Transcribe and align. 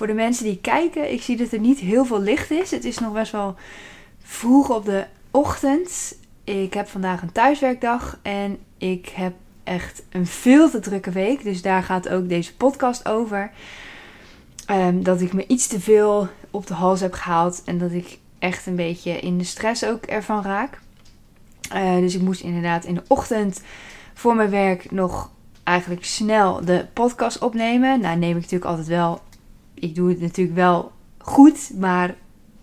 Voor 0.00 0.08
de 0.08 0.14
mensen 0.14 0.44
die 0.44 0.58
kijken, 0.60 1.12
ik 1.12 1.22
zie 1.22 1.36
dat 1.36 1.52
er 1.52 1.58
niet 1.58 1.78
heel 1.78 2.04
veel 2.04 2.20
licht 2.20 2.50
is. 2.50 2.70
Het 2.70 2.84
is 2.84 2.98
nog 2.98 3.12
best 3.12 3.32
wel 3.32 3.54
vroeg 4.22 4.70
op 4.70 4.84
de 4.84 5.06
ochtend. 5.30 6.16
Ik 6.44 6.74
heb 6.74 6.88
vandaag 6.88 7.22
een 7.22 7.32
thuiswerkdag 7.32 8.18
en 8.22 8.58
ik 8.78 9.08
heb 9.08 9.32
echt 9.64 10.02
een 10.10 10.26
veel 10.26 10.70
te 10.70 10.80
drukke 10.80 11.10
week. 11.10 11.42
Dus 11.42 11.62
daar 11.62 11.82
gaat 11.82 12.08
ook 12.08 12.28
deze 12.28 12.56
podcast 12.56 13.08
over. 13.08 13.50
Ehm, 14.66 15.02
dat 15.02 15.20
ik 15.20 15.32
me 15.32 15.46
iets 15.46 15.66
te 15.66 15.80
veel 15.80 16.28
op 16.50 16.66
de 16.66 16.74
hals 16.74 17.00
heb 17.00 17.12
gehaald 17.12 17.62
en 17.64 17.78
dat 17.78 17.92
ik 17.92 18.18
echt 18.38 18.66
een 18.66 18.76
beetje 18.76 19.20
in 19.20 19.38
de 19.38 19.44
stress 19.44 19.84
ook 19.84 20.04
ervan 20.04 20.42
raak. 20.42 20.80
Uh, 21.74 21.96
dus 21.96 22.14
ik 22.14 22.22
moest 22.22 22.42
inderdaad 22.42 22.84
in 22.84 22.94
de 22.94 23.04
ochtend 23.06 23.62
voor 24.14 24.34
mijn 24.34 24.50
werk 24.50 24.90
nog 24.90 25.30
eigenlijk 25.64 26.04
snel 26.04 26.64
de 26.64 26.86
podcast 26.92 27.38
opnemen. 27.38 28.00
Nou, 28.00 28.18
neem 28.18 28.36
ik 28.36 28.42
natuurlijk 28.42 28.70
altijd 28.70 28.88
wel. 28.88 29.20
Ik 29.74 29.94
doe 29.94 30.08
het 30.08 30.20
natuurlijk 30.20 30.56
wel 30.56 30.92
goed, 31.18 31.70
maar 31.78 32.14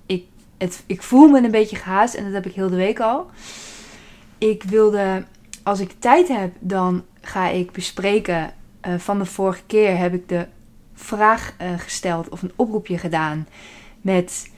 ik, 0.06 0.24
het, 0.58 0.84
ik 0.86 1.02
voel 1.02 1.28
me 1.28 1.44
een 1.44 1.52
beetje 1.52 1.76
gehaast 1.76 2.14
en 2.14 2.24
dat 2.24 2.34
heb 2.34 2.46
ik 2.46 2.54
heel 2.54 2.70
de 2.70 2.76
week 2.76 3.00
al. 3.00 3.30
Ik 4.38 4.64
wilde, 4.64 5.26
als 5.64 5.80
ik 5.80 5.96
tijd 6.00 6.28
heb, 6.28 6.54
dan 6.60 7.04
ga 7.22 7.48
ik 7.48 7.72
bespreken. 7.72 8.54
Uh, 8.88 8.94
van 8.98 9.18
de 9.20 9.26
vorige 9.26 9.62
keer 9.68 9.98
heb 9.98 10.14
ik 10.14 10.30
de 10.30 10.48
vraag 10.94 11.54
uh, 11.62 11.80
gesteld 11.80 12.30
of 12.30 12.42
een 12.42 12.52
oproepje 12.56 12.98
gedaan 12.98 13.48
met 14.02 14.52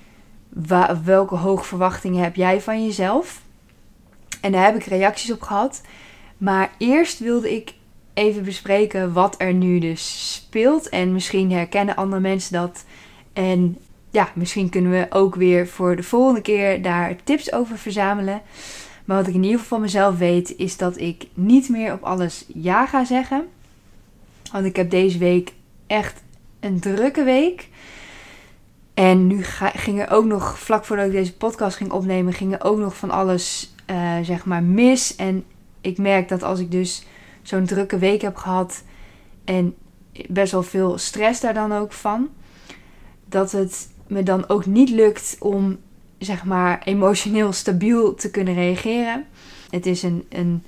welke 1.04 1.36
hoge 1.36 1.64
verwachtingen 1.64 2.24
heb 2.24 2.36
jij 2.36 2.62
van 2.62 2.86
jezelf? 2.86 3.42
En 4.42 4.52
daar 4.52 4.66
heb 4.66 4.76
ik 4.76 4.84
reacties 4.84 5.32
op 5.32 5.42
gehad. 5.42 5.82
Maar 6.38 6.72
eerst 6.78 7.20
wilde 7.20 7.56
ik 7.56 7.74
even 8.20 8.44
bespreken 8.44 9.14
wat 9.14 9.36
er 9.38 9.54
nu 9.54 9.80
dus 9.80 10.34
speelt. 10.34 10.90
En 10.90 11.14
misschien 11.14 11.52
herkennen 11.52 11.96
andere 11.96 12.22
mensen 12.22 12.54
dat. 12.54 12.86
En 13.34 13.78
ja, 14.10 14.30
misschien 14.34 14.70
kunnen 14.70 14.92
we 14.92 15.06
ook 15.10 15.36
weer 15.36 15.68
voor 15.68 15.96
de 15.96 16.04
volgende 16.04 16.42
keer 16.42 16.82
daar 16.82 17.16
tips 17.24 17.54
over 17.54 17.78
verzamelen. 17.78 18.42
Maar 19.06 19.18
wat 19.18 19.28
ik 19.28 19.34
in 19.34 19.44
ieder 19.44 19.60
geval 19.60 19.78
van 19.78 19.86
mezelf 19.86 20.18
weet, 20.18 20.56
is 20.58 20.78
dat 20.78 20.98
ik 20.98 21.28
niet 21.34 21.70
meer 21.70 21.94
op 21.94 22.04
alles 22.04 22.46
ja 22.54 22.86
ga 22.86 23.06
zeggen. 23.06 23.48
Want 24.52 24.66
ik 24.66 24.76
heb 24.76 24.90
deze 24.90 25.18
week 25.18 25.54
echt 25.88 26.22
een 26.60 26.80
drukke 26.80 27.24
week. 27.24 27.68
En 28.94 29.28
nu 29.28 29.44
ga, 29.44 29.70
ging 29.70 30.02
er 30.02 30.12
ook 30.12 30.26
nog, 30.26 30.60
vlak 30.60 30.86
voordat 30.86 31.06
ik 31.06 31.12
deze 31.12 31.34
podcast 31.34 31.78
ging 31.78 31.92
opnemen, 31.92 32.34
ging 32.34 32.54
er 32.54 32.64
ook 32.64 32.78
nog 32.78 32.98
van 32.98 33.12
alles, 33.12 33.74
uh, 33.90 34.20
zeg 34.22 34.46
maar, 34.46 34.64
mis. 34.64 35.16
En 35.16 35.44
ik 35.82 35.98
merk 35.98 36.30
dat 36.30 36.44
als 36.44 36.60
ik 36.60 36.72
dus 36.72 37.04
zo'n 37.50 37.66
drukke 37.66 37.98
week 37.98 38.22
heb 38.22 38.36
gehad 38.36 38.84
en 39.46 39.76
best 40.28 40.52
wel 40.52 40.64
veel 40.64 40.98
stress 40.98 41.42
daar 41.42 41.54
dan 41.54 41.74
ook 41.74 41.94
van, 41.94 42.30
dat 43.26 43.52
het 43.52 43.90
me 44.08 44.24
dan 44.24 44.50
ook 44.50 44.66
niet 44.66 44.90
lukt 44.90 45.36
om, 45.40 45.78
zeg 46.18 46.46
maar, 46.46 46.82
emotioneel 46.84 47.52
stabiel 47.52 48.16
te 48.16 48.32
kunnen 48.32 48.54
reageren. 48.54 49.26
Het 49.70 49.86
is 49.86 50.04
een, 50.04 50.26
een 50.30 50.64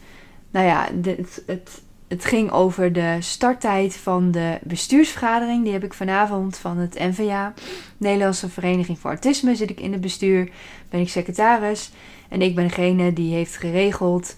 nou 0.51 0.65
ja, 0.65 0.87
het, 1.03 1.43
het 1.45 1.81
het 2.07 2.25
ging 2.25 2.51
over 2.51 2.93
de 2.93 3.17
starttijd 3.19 3.95
van 3.95 4.31
de 4.31 4.59
bestuursvergadering. 4.63 5.63
Die 5.63 5.73
heb 5.73 5.83
ik 5.83 5.93
vanavond 5.93 6.57
van 6.57 6.77
het 6.77 6.99
NVA, 6.99 7.53
Nederlandse 7.97 8.49
Vereniging 8.49 8.99
voor 8.99 9.09
Autisme. 9.09 9.55
Zit 9.55 9.69
ik 9.69 9.79
in 9.79 9.91
het 9.91 10.01
bestuur, 10.01 10.49
ben 10.89 10.99
ik 10.99 11.09
secretaris. 11.09 11.91
En 12.29 12.41
ik 12.41 12.55
ben 12.55 12.67
degene 12.67 13.13
die 13.13 13.33
heeft 13.33 13.57
geregeld 13.57 14.35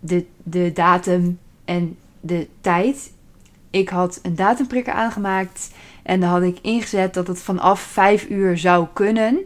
de, 0.00 0.24
de 0.42 0.72
datum 0.72 1.38
en 1.66 1.96
de 2.20 2.48
tijd. 2.60 3.12
Ik 3.70 3.88
had 3.88 4.18
een 4.22 4.34
datumprikker 4.34 4.92
aangemaakt 4.92 5.70
en 6.02 6.20
dan 6.20 6.28
had 6.28 6.42
ik 6.42 6.58
ingezet 6.62 7.14
dat 7.14 7.26
het 7.26 7.42
vanaf 7.42 7.80
5 7.80 8.28
uur 8.28 8.58
zou 8.58 8.86
kunnen. 8.92 9.38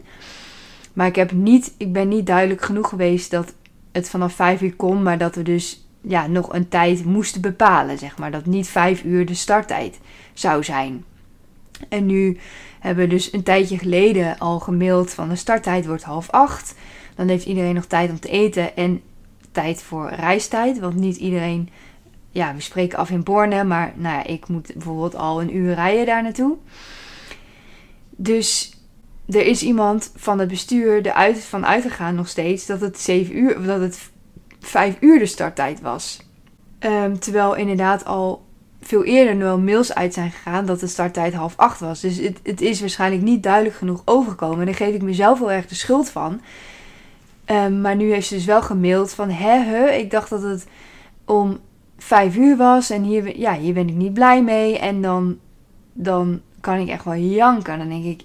Maar 0.93 1.07
ik, 1.07 1.15
heb 1.15 1.31
niet, 1.31 1.73
ik 1.77 1.93
ben 1.93 2.07
niet 2.07 2.25
duidelijk 2.25 2.61
genoeg 2.61 2.89
geweest 2.89 3.31
dat 3.31 3.53
het 3.91 4.09
vanaf 4.09 4.33
5 4.33 4.61
uur 4.61 4.75
kon, 4.75 5.03
maar 5.03 5.17
dat 5.17 5.35
we 5.35 5.41
dus 5.41 5.85
ja, 6.01 6.27
nog 6.27 6.53
een 6.53 6.67
tijd 6.67 7.05
moesten 7.05 7.41
bepalen. 7.41 7.97
Zeg 7.97 8.17
maar. 8.17 8.31
Dat 8.31 8.45
niet 8.45 8.67
vijf 8.67 9.03
uur 9.03 9.25
de 9.25 9.33
starttijd 9.33 9.99
zou 10.33 10.63
zijn. 10.63 11.03
En 11.89 12.05
nu 12.05 12.37
hebben 12.79 13.03
we 13.03 13.09
dus 13.09 13.33
een 13.33 13.43
tijdje 13.43 13.77
geleden 13.77 14.37
al 14.37 14.59
gemaild 14.59 15.13
van 15.13 15.29
de 15.29 15.35
starttijd 15.35 15.85
wordt 15.85 16.03
half 16.03 16.29
acht. 16.29 16.75
Dan 17.15 17.27
heeft 17.27 17.45
iedereen 17.45 17.75
nog 17.75 17.85
tijd 17.85 18.09
om 18.09 18.19
te 18.19 18.29
eten 18.29 18.75
en 18.75 19.01
tijd 19.51 19.81
voor 19.81 20.09
reistijd. 20.09 20.79
Want 20.79 20.95
niet 20.95 21.17
iedereen, 21.17 21.69
ja, 22.31 22.55
we 22.55 22.61
spreken 22.61 22.97
af 22.97 23.09
in 23.09 23.23
Borne, 23.23 23.63
maar 23.63 23.93
nou 23.95 24.15
ja, 24.15 24.23
ik 24.23 24.47
moet 24.47 24.73
bijvoorbeeld 24.73 25.15
al 25.15 25.41
een 25.41 25.55
uur 25.55 25.73
rijden 25.73 26.05
daar 26.05 26.23
naartoe. 26.23 26.57
Dus 28.09 28.79
er 29.27 29.45
is 29.45 29.63
iemand 29.63 30.11
van 30.15 30.39
het 30.39 30.47
bestuur 30.47 31.05
eruit 31.05 31.39
van 31.43 31.65
uitgegaan 31.65 32.15
nog 32.15 32.27
steeds 32.27 32.65
dat 32.65 32.81
het 32.81 32.99
7 32.99 33.37
uur, 33.37 33.63
dat 33.63 33.79
het 33.79 34.09
vijf 34.59 34.97
uur 34.99 35.19
de 35.19 35.25
starttijd 35.25 35.81
was. 35.81 36.19
Um, 36.79 37.19
terwijl 37.19 37.55
inderdaad 37.55 38.05
al 38.05 38.45
veel 38.81 39.03
eerder 39.03 39.37
wel 39.37 39.59
mails 39.59 39.93
uit 39.93 40.13
zijn 40.13 40.31
gegaan 40.31 40.65
dat 40.65 40.79
de 40.79 40.87
starttijd 40.87 41.33
half 41.33 41.53
acht 41.57 41.79
was. 41.79 41.99
Dus 41.99 42.17
het, 42.17 42.39
het 42.43 42.61
is 42.61 42.79
waarschijnlijk 42.79 43.21
niet 43.21 43.43
duidelijk 43.43 43.75
genoeg 43.75 44.01
overgekomen. 44.05 44.59
En 44.59 44.65
daar 44.65 44.75
geef 44.75 44.93
ik 44.93 45.01
mezelf 45.01 45.39
heel 45.39 45.51
erg 45.51 45.67
de 45.67 45.75
schuld 45.75 46.09
van. 46.09 46.41
Um, 47.45 47.81
maar 47.81 47.95
nu 47.95 48.11
heeft 48.11 48.27
ze 48.27 48.35
dus 48.35 48.45
wel 48.45 48.61
gemaild 48.61 49.13
van... 49.13 49.29
Hè, 49.29 49.57
hè, 49.57 49.89
ik 49.89 50.11
dacht 50.11 50.29
dat 50.29 50.41
het 50.41 50.67
om 51.25 51.59
vijf 52.01 52.35
uur 52.35 52.57
was. 52.57 52.89
En 52.89 53.03
hier, 53.03 53.39
ja, 53.39 53.57
hier 53.57 53.73
ben 53.73 53.87
ik 53.87 53.95
niet 53.95 54.13
blij 54.13 54.43
mee. 54.43 54.79
En 54.79 55.01
dan, 55.01 55.37
dan 55.93 56.41
kan 56.59 56.77
ik 56.77 56.87
echt 56.87 57.03
wel 57.03 57.15
janken. 57.15 57.77
Dan 57.77 57.89
denk 57.89 58.05
ik 58.05 58.21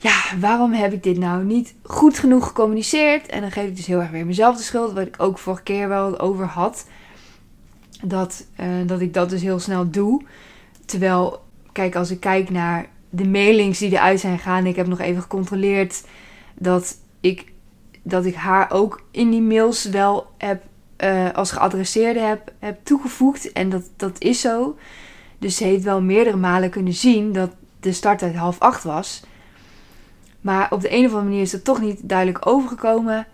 ja, 0.00 0.38
waarom 0.38 0.72
heb 0.72 0.92
ik 0.92 1.02
dit 1.02 1.18
nou 1.18 1.44
niet 1.44 1.74
goed 1.82 2.18
genoeg 2.18 2.46
gecommuniceerd? 2.46 3.26
En 3.26 3.40
dan 3.40 3.50
geef 3.50 3.68
ik 3.68 3.76
dus 3.76 3.86
heel 3.86 4.00
erg 4.00 4.10
weer 4.10 4.26
mezelf 4.26 4.56
de 4.56 4.62
schuld, 4.62 4.92
wat 4.92 5.06
ik 5.06 5.14
ook 5.18 5.38
vorige 5.38 5.62
keer 5.62 5.88
wel 5.88 6.18
over 6.18 6.46
had. 6.46 6.86
Dat, 8.02 8.46
uh, 8.60 8.66
dat 8.86 9.00
ik 9.00 9.14
dat 9.14 9.30
dus 9.30 9.42
heel 9.42 9.58
snel 9.58 9.90
doe. 9.90 10.22
Terwijl, 10.84 11.42
kijk, 11.72 11.96
als 11.96 12.10
ik 12.10 12.20
kijk 12.20 12.50
naar 12.50 12.88
de 13.10 13.26
mailings 13.26 13.78
die 13.78 13.90
eruit 13.90 14.20
zijn 14.20 14.36
gegaan, 14.36 14.66
ik 14.66 14.76
heb 14.76 14.86
nog 14.86 15.00
even 15.00 15.22
gecontroleerd 15.22 16.04
dat 16.54 16.96
ik, 17.20 17.52
dat 18.02 18.24
ik 18.24 18.34
haar 18.34 18.70
ook 18.70 19.02
in 19.10 19.30
die 19.30 19.42
mails 19.42 19.84
wel 19.84 20.26
heb, 20.38 20.62
uh, 21.04 21.30
als 21.32 21.50
geadresseerde 21.50 22.20
heb, 22.20 22.52
heb 22.58 22.78
toegevoegd. 22.82 23.52
En 23.52 23.68
dat, 23.70 23.82
dat 23.96 24.20
is 24.20 24.40
zo. 24.40 24.78
Dus 25.38 25.56
ze 25.56 25.64
heeft 25.64 25.84
wel 25.84 26.00
meerdere 26.00 26.36
malen 26.36 26.70
kunnen 26.70 26.92
zien 26.92 27.32
dat 27.32 27.50
de 27.80 27.92
starttijd 27.92 28.34
half 28.34 28.58
acht 28.58 28.84
was. 28.84 29.22
Maar 30.40 30.70
op 30.70 30.80
de 30.80 30.92
een 30.92 31.04
of 31.04 31.12
andere 31.12 31.24
manier 31.24 31.40
is 31.40 31.52
het 31.52 31.64
toch 31.64 31.80
niet 31.80 31.98
duidelijk 32.02 32.46
overgekomen. 32.46 33.26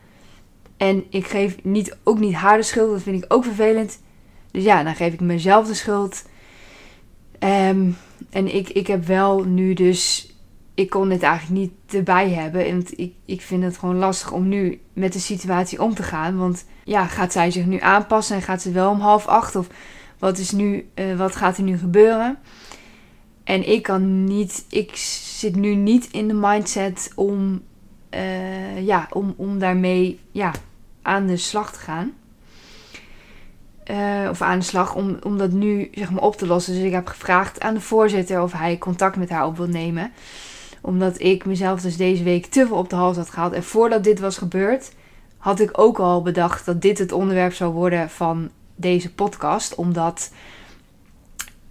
En 0.76 1.05
ik 1.10 1.26
geef 1.26 1.56
niet, 1.62 1.97
ook 2.03 2.19
niet 2.19 2.34
haar 2.34 2.56
de 2.56 2.62
schuld. 2.62 2.91
Dat 2.91 3.03
vind 3.03 3.25
ik 3.25 3.32
ook 3.32 3.44
vervelend. 3.44 4.00
Dus 4.50 4.65
ja, 4.65 4.82
dan 4.82 4.94
geef 4.94 5.12
ik 5.12 5.21
mezelf 5.21 5.66
de 5.66 5.75
schuld. 5.75 6.25
Um, 7.38 7.97
en 8.31 8.55
ik, 8.55 8.69
ik 8.69 8.87
heb 8.87 9.06
wel 9.06 9.44
nu 9.44 9.75
dus. 9.75 10.31
Ik 10.76 10.90
kon 10.90 11.11
het 11.11 11.23
eigenlijk 11.23 11.61
niet 11.61 11.94
erbij 11.94 12.31
hebben. 12.31 12.73
Want 12.73 12.99
ik, 12.99 13.14
ik 13.25 13.40
vind 13.40 13.62
het 13.62 13.78
gewoon 13.78 13.96
lastig 13.96 14.32
om 14.32 14.49
nu 14.49 14.81
met 14.93 15.12
de 15.12 15.19
situatie 15.19 15.82
om 15.82 15.94
te 15.94 16.02
gaan. 16.02 16.37
Want 16.37 16.64
ja, 16.84 17.06
gaat 17.06 17.32
zij 17.32 17.50
zich 17.50 17.67
nu 17.67 17.81
aanpassen 17.81 18.37
en 18.37 18.43
gaat 18.43 18.62
ze 18.62 18.70
wel 18.70 18.90
om 18.90 19.00
half 19.00 19.26
acht? 19.26 19.56
Of 19.56 19.67
wat, 20.19 20.38
is 20.38 20.50
nu, 20.50 20.88
uh, 20.94 21.17
wat 21.17 21.37
gaat 21.37 21.56
er 21.56 21.62
nu 21.62 21.78
gebeuren? 21.78 22.38
En 23.44 23.69
ik 23.69 23.82
kan 23.82 24.25
niet, 24.25 24.67
ik 24.70 24.96
zit 25.38 25.56
nu 25.56 25.75
niet 25.75 26.08
in 26.11 26.28
de 26.28 26.34
mindset 26.34 27.12
om, 27.14 27.62
uh, 28.14 28.87
ja, 28.87 29.08
om, 29.12 29.34
om 29.37 29.58
daarmee 29.58 30.20
ja, 30.31 30.52
aan 31.02 31.26
de 31.26 31.37
slag 31.37 31.72
te 31.72 31.79
gaan. 31.79 32.12
Uh, 33.90 34.29
of 34.31 34.43
aan 34.43 34.58
de 34.58 34.64
slag 34.64 34.94
om, 34.94 35.17
om 35.22 35.38
dat 35.38 35.50
nu 35.50 35.88
zeg 35.93 36.11
maar, 36.11 36.22
op 36.22 36.37
te 36.37 36.46
lossen. 36.46 36.75
Dus 36.75 36.82
ik 36.82 36.93
heb 36.93 37.06
gevraagd 37.06 37.61
aan 37.61 37.75
de 37.75 37.81
voorzitter 37.81 38.43
of 38.43 38.52
hij 38.52 38.79
contact 38.79 39.17
met 39.17 39.31
haar 39.31 39.46
op 39.46 39.56
wil 39.56 39.69
nemen. 39.69 40.12
Omdat 40.87 41.21
ik 41.21 41.44
mezelf 41.44 41.81
dus 41.81 41.97
deze 41.97 42.23
week 42.23 42.47
te 42.47 42.67
veel 42.67 42.77
op 42.77 42.91
de 42.91 42.97
hals 42.97 43.17
had 43.17 43.31
gehaald. 43.31 43.53
En 43.53 43.62
voordat 43.62 44.05
dit 44.05 44.21
was 44.21 44.38
gebeurd, 44.38 44.93
had 45.37 45.61
ik 45.61 45.79
ook 45.79 45.99
al 45.99 46.23
bedacht 46.23 46.67
dat 46.67 46.83
dit 46.83 46.99
het 46.99 47.12
onderwerp 47.12 47.53
zou 47.53 47.73
worden 47.73 48.11
van 48.11 48.50
deze 48.77 49.15
podcast. 49.15 49.75
Omdat, 49.75 50.33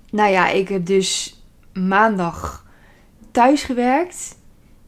nou 0.09 0.31
ja, 0.31 0.49
ik 0.49 0.67
heb 0.67 0.85
dus 0.85 1.41
maandag 1.73 2.65
thuis 3.31 3.63
gewerkt. 3.63 4.37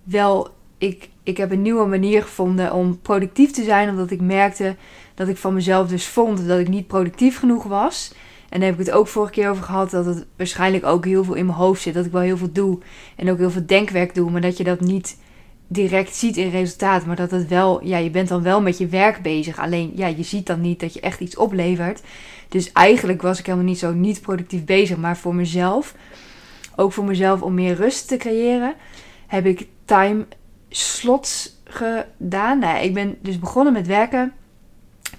Wel, 0.04 0.50
ik, 0.78 1.10
ik 1.24 1.38
heb 1.38 1.52
een 1.52 1.62
nieuwe 1.62 1.86
manier 1.86 2.22
gevonden 2.22 2.74
om 2.74 3.02
productief 3.02 3.52
te 3.52 3.64
zijn. 3.64 3.90
Omdat 3.90 4.12
ik 4.12 4.22
merkte 4.22 4.76
dat 5.16 5.28
ik 5.28 5.38
van 5.38 5.54
mezelf 5.54 5.88
dus 5.88 6.08
vond 6.08 6.48
dat 6.48 6.60
ik 6.60 6.68
niet 6.68 6.88
productief 6.88 7.40
genoeg 7.40 7.64
was. 7.64 8.14
En 8.50 8.60
daar 8.60 8.70
heb 8.70 8.80
ik 8.80 8.86
het 8.86 8.96
ook 8.96 9.08
vorige 9.08 9.32
keer 9.32 9.50
over 9.50 9.64
gehad. 9.64 9.92
Dat 9.92 10.06
het 10.06 10.26
waarschijnlijk 10.36 10.86
ook 10.86 11.06
heel 11.06 11.24
veel 11.24 11.34
in 11.34 11.46
mijn 11.46 11.58
hoofd 11.58 11.82
zit. 11.82 11.94
Dat 11.94 12.06
ik 12.06 12.12
wel 12.12 12.22
heel 12.22 12.38
veel 12.38 12.52
doe. 12.52 12.80
En 13.16 13.30
ook 13.32 13.38
heel 13.38 13.52
veel 13.52 13.66
denkwerk 13.66 14.16
doe. 14.16 14.32
Maar 14.32 14.42
dat 14.42 14.58
je 14.58 14.64
dat 14.64 14.80
niet 14.80 15.18
direct 15.68 16.16
ziet 16.16 16.38
in 16.38 16.50
resultaat. 16.50 17.06
Maar 17.06 17.16
dat 17.16 17.32
het 17.32 17.48
wel, 17.48 17.86
ja, 17.86 17.98
je 17.98 18.10
bent 18.10 18.28
dan 18.28 18.42
wel 18.42 18.62
met 18.62 18.78
je 18.78 18.88
werk 18.88 19.22
bezig. 19.22 19.60
Alleen, 19.60 19.92
ja, 19.96 20.08
je 20.08 20.24
ziet 20.24 20.46
dan 20.46 20.62
niet 20.62 20.80
dat 20.80 20.94
je 20.94 21.00
echt 21.00 21.20
iets 21.20 21.38
oplevert. 21.38 22.02
Dus 22.50 22.72
eigenlijk 22.72 23.22
was 23.22 23.40
ik 23.40 23.46
helemaal 23.46 23.68
niet 23.68 23.80
zo 23.80 23.94
niet 23.94 24.22
productief 24.22 24.66
bezig. 24.66 24.98
Maar 24.98 25.18
voor 25.18 25.36
mezelf, 25.36 25.96
ook 26.76 26.94
voor 26.94 27.06
mezelf 27.06 27.42
om 27.42 27.54
meer 27.54 27.76
rust 27.76 28.08
te 28.08 28.18
creëren, 28.18 28.74
heb 29.28 29.46
ik 29.46 29.68
time 29.86 30.26
slots 30.70 31.62
gedaan. 31.64 32.60
Nou, 32.60 32.84
ik 32.84 32.94
ben 32.94 33.18
dus 33.22 33.40
begonnen 33.40 33.74
met 33.74 33.88
werken. 33.88 34.34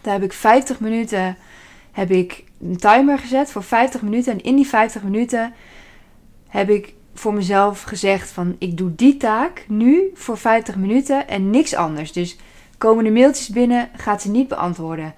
Daar 0.00 0.12
heb 0.12 0.22
ik 0.22 0.32
50 0.32 0.80
minuten 0.80 1.36
heb 1.92 2.10
ik 2.10 2.44
een 2.60 2.76
timer 2.76 3.18
gezet 3.18 3.50
voor 3.50 3.62
50 3.62 4.02
minuten. 4.02 4.32
En 4.32 4.40
in 4.40 4.56
die 4.56 4.66
50 4.66 5.02
minuten 5.02 5.52
heb 6.48 6.70
ik 6.70 6.94
voor 7.14 7.34
mezelf 7.34 7.82
gezegd 7.82 8.30
van 8.30 8.56
ik 8.58 8.76
doe 8.76 8.94
die 8.94 9.16
taak 9.16 9.64
nu 9.68 10.10
voor 10.14 10.38
50 10.38 10.76
minuten 10.76 11.28
en 11.28 11.50
niks 11.50 11.74
anders. 11.74 12.12
Dus 12.12 12.36
komen 12.78 13.04
er 13.04 13.12
mailtjes 13.12 13.48
binnen, 13.48 13.88
gaat 13.96 14.22
ze 14.22 14.30
niet 14.30 14.48
beantwoorden. 14.48 15.14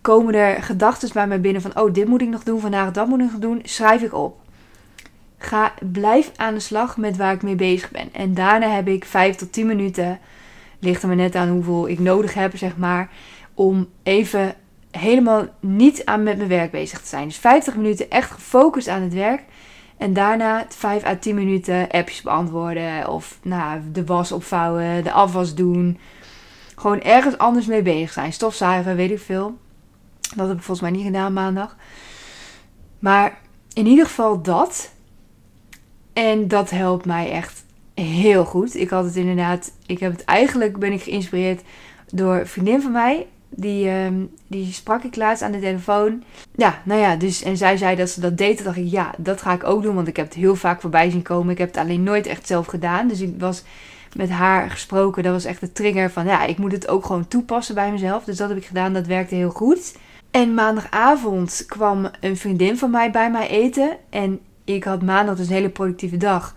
Komen 0.00 0.34
er 0.34 0.62
gedachten 0.62 1.10
bij 1.12 1.26
mij 1.26 1.40
binnen 1.40 1.62
van 1.62 1.78
oh 1.78 1.94
dit 1.94 2.08
moet 2.08 2.22
ik 2.22 2.28
nog 2.28 2.42
doen 2.42 2.60
vandaag, 2.60 2.92
dat 2.92 3.08
moet 3.08 3.20
ik 3.20 3.30
nog 3.30 3.40
doen, 3.40 3.60
schrijf 3.62 4.02
ik 4.02 4.14
op. 4.14 4.40
Ga, 5.38 5.72
blijf 5.92 6.32
aan 6.36 6.54
de 6.54 6.60
slag 6.60 6.96
met 6.96 7.16
waar 7.16 7.32
ik 7.32 7.42
mee 7.42 7.54
bezig 7.54 7.90
ben. 7.90 8.08
En 8.12 8.34
daarna 8.34 8.68
heb 8.68 8.88
ik 8.88 9.04
5 9.04 9.36
tot 9.36 9.52
10 9.52 9.66
minuten, 9.66 10.18
ligt 10.78 11.02
er 11.02 11.08
maar 11.08 11.16
net 11.16 11.34
aan 11.34 11.48
hoeveel 11.48 11.88
ik 11.88 11.98
nodig 11.98 12.34
heb, 12.34 12.56
zeg 12.56 12.76
maar, 12.76 13.10
om 13.54 13.88
even 14.02 14.54
helemaal 14.90 15.46
niet 15.60 16.04
aan 16.04 16.22
met 16.22 16.36
mijn 16.36 16.48
werk 16.48 16.70
bezig 16.70 17.00
te 17.00 17.08
zijn. 17.08 17.28
Dus 17.28 17.36
50 17.36 17.76
minuten 17.76 18.10
echt 18.10 18.30
gefocust 18.30 18.88
aan 18.88 19.02
het 19.02 19.14
werk. 19.14 19.42
En 19.96 20.12
daarna 20.12 20.66
5 20.68 21.04
à 21.04 21.16
10 21.16 21.34
minuten 21.34 21.88
appjes 21.90 22.22
beantwoorden. 22.22 23.08
Of 23.08 23.38
nou, 23.42 23.80
de 23.92 24.04
was 24.04 24.32
opvouwen, 24.32 25.04
de 25.04 25.12
afwas 25.12 25.54
doen. 25.54 25.98
Gewoon 26.76 27.00
ergens 27.00 27.38
anders 27.38 27.66
mee 27.66 27.82
bezig 27.82 28.12
zijn. 28.12 28.32
Stofzuigen, 28.32 28.96
weet 28.96 29.10
ik 29.10 29.20
veel. 29.20 29.58
Dat 30.36 30.48
heb 30.48 30.56
ik 30.56 30.62
volgens 30.62 30.80
mij 30.80 30.90
niet 30.90 31.06
gedaan 31.06 31.32
maandag. 31.32 31.76
Maar 32.98 33.38
in 33.72 33.86
ieder 33.86 34.06
geval 34.06 34.42
dat. 34.42 34.90
En 36.12 36.48
dat 36.48 36.70
helpt 36.70 37.04
mij 37.04 37.30
echt 37.30 37.64
heel 37.94 38.44
goed. 38.44 38.74
Ik 38.74 38.90
had 38.90 39.04
het 39.04 39.16
inderdaad. 39.16 39.72
Ik 39.86 39.98
heb 39.98 40.12
het 40.12 40.24
eigenlijk 40.24 40.78
ben 40.78 40.92
ik 40.92 41.02
geïnspireerd 41.02 41.62
door 42.12 42.34
een 42.34 42.46
vriendin 42.46 42.82
van 42.82 42.92
mij 42.92 43.26
die, 43.48 43.88
ehm, 43.88 44.14
die 44.46 44.72
sprak 44.72 45.02
ik 45.02 45.16
laatst 45.16 45.42
aan 45.42 45.52
de 45.52 45.60
telefoon. 45.60 46.22
Ja, 46.54 46.82
nou 46.84 47.00
ja, 47.00 47.16
dus 47.16 47.42
en 47.42 47.56
zij 47.56 47.76
zei 47.76 47.96
dat 47.96 48.08
ze 48.08 48.20
dat 48.20 48.38
deed. 48.38 48.56
Toen 48.56 48.66
dacht 48.66 48.76
ik, 48.76 48.90
ja, 48.90 49.14
dat 49.18 49.42
ga 49.42 49.52
ik 49.52 49.64
ook 49.64 49.82
doen. 49.82 49.94
Want 49.94 50.08
ik 50.08 50.16
heb 50.16 50.26
het 50.26 50.34
heel 50.34 50.56
vaak 50.56 50.80
voorbij 50.80 51.10
zien 51.10 51.22
komen. 51.22 51.52
Ik 51.52 51.58
heb 51.58 51.68
het 51.68 51.76
alleen 51.76 52.02
nooit 52.02 52.26
echt 52.26 52.46
zelf 52.46 52.66
gedaan. 52.66 53.08
Dus 53.08 53.20
ik 53.20 53.34
was 53.38 53.62
met 54.16 54.30
haar 54.30 54.70
gesproken. 54.70 55.22
Dat 55.22 55.32
was 55.32 55.44
echt 55.44 55.60
de 55.60 55.72
trigger 55.72 56.10
van, 56.10 56.26
ja, 56.26 56.44
ik 56.44 56.58
moet 56.58 56.72
het 56.72 56.88
ook 56.88 57.04
gewoon 57.04 57.28
toepassen 57.28 57.74
bij 57.74 57.92
mezelf. 57.92 58.24
Dus 58.24 58.36
dat 58.36 58.48
heb 58.48 58.58
ik 58.58 58.66
gedaan. 58.66 58.92
Dat 58.92 59.06
werkte 59.06 59.34
heel 59.34 59.50
goed. 59.50 59.96
En 60.30 60.54
maandagavond 60.54 61.64
kwam 61.66 62.10
een 62.20 62.36
vriendin 62.36 62.78
van 62.78 62.90
mij 62.90 63.10
bij 63.10 63.30
mij 63.30 63.48
eten. 63.48 63.96
En 64.10 64.40
ik 64.64 64.84
had 64.84 65.02
maandag 65.02 65.36
dus 65.36 65.48
een 65.48 65.54
hele 65.54 65.68
productieve 65.68 66.16
dag. 66.16 66.54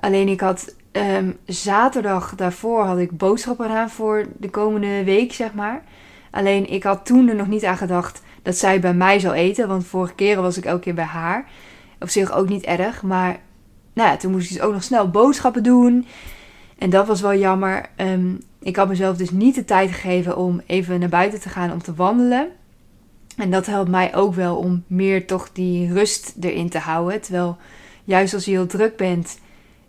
Alleen 0.00 0.28
ik 0.28 0.40
had 0.40 0.74
um, 0.92 1.36
zaterdag 1.46 2.34
daarvoor 2.34 2.84
had 2.84 2.98
ik 2.98 3.16
boodschappen 3.16 3.66
gedaan 3.66 3.90
voor 3.90 4.26
de 4.36 4.50
komende 4.50 5.04
week, 5.04 5.32
zeg 5.32 5.54
maar. 5.54 5.82
Alleen 6.30 6.70
ik 6.70 6.82
had 6.82 7.06
toen 7.06 7.28
er 7.28 7.34
nog 7.34 7.48
niet 7.48 7.64
aan 7.64 7.76
gedacht 7.76 8.22
dat 8.42 8.56
zij 8.56 8.80
bij 8.80 8.94
mij 8.94 9.18
zou 9.18 9.34
eten. 9.34 9.68
Want 9.68 9.86
vorige 9.86 10.14
keren 10.14 10.42
was 10.42 10.56
ik 10.56 10.64
elke 10.64 10.80
keer 10.80 10.94
bij 10.94 11.04
haar. 11.04 11.48
Op 12.00 12.08
zich 12.08 12.32
ook 12.32 12.48
niet 12.48 12.64
erg. 12.64 13.02
Maar 13.02 13.40
nou 13.92 14.10
ja, 14.10 14.16
toen 14.16 14.30
moest 14.30 14.50
ik 14.50 14.56
dus 14.56 14.64
ook 14.64 14.72
nog 14.72 14.82
snel 14.82 15.10
boodschappen 15.10 15.62
doen. 15.62 16.06
En 16.78 16.90
dat 16.90 17.06
was 17.06 17.20
wel 17.20 17.34
jammer. 17.34 17.86
Ehm, 17.96 18.34
ik 18.60 18.76
had 18.76 18.88
mezelf 18.88 19.16
dus 19.16 19.30
niet 19.30 19.54
de 19.54 19.64
tijd 19.64 19.90
gegeven 19.90 20.36
om 20.36 20.60
even 20.66 21.00
naar 21.00 21.08
buiten 21.08 21.40
te 21.40 21.48
gaan 21.48 21.72
om 21.72 21.82
te 21.82 21.94
wandelen. 21.94 22.48
En 23.36 23.50
dat 23.50 23.66
helpt 23.66 23.90
mij 23.90 24.14
ook 24.14 24.34
wel 24.34 24.56
om 24.56 24.84
meer 24.86 25.26
toch 25.26 25.52
die 25.52 25.92
rust 25.92 26.34
erin 26.40 26.68
te 26.68 26.78
houden. 26.78 27.20
Terwijl 27.20 27.56
juist 28.04 28.34
als 28.34 28.44
je 28.44 28.50
heel 28.50 28.66
druk 28.66 28.96
bent, 28.96 29.38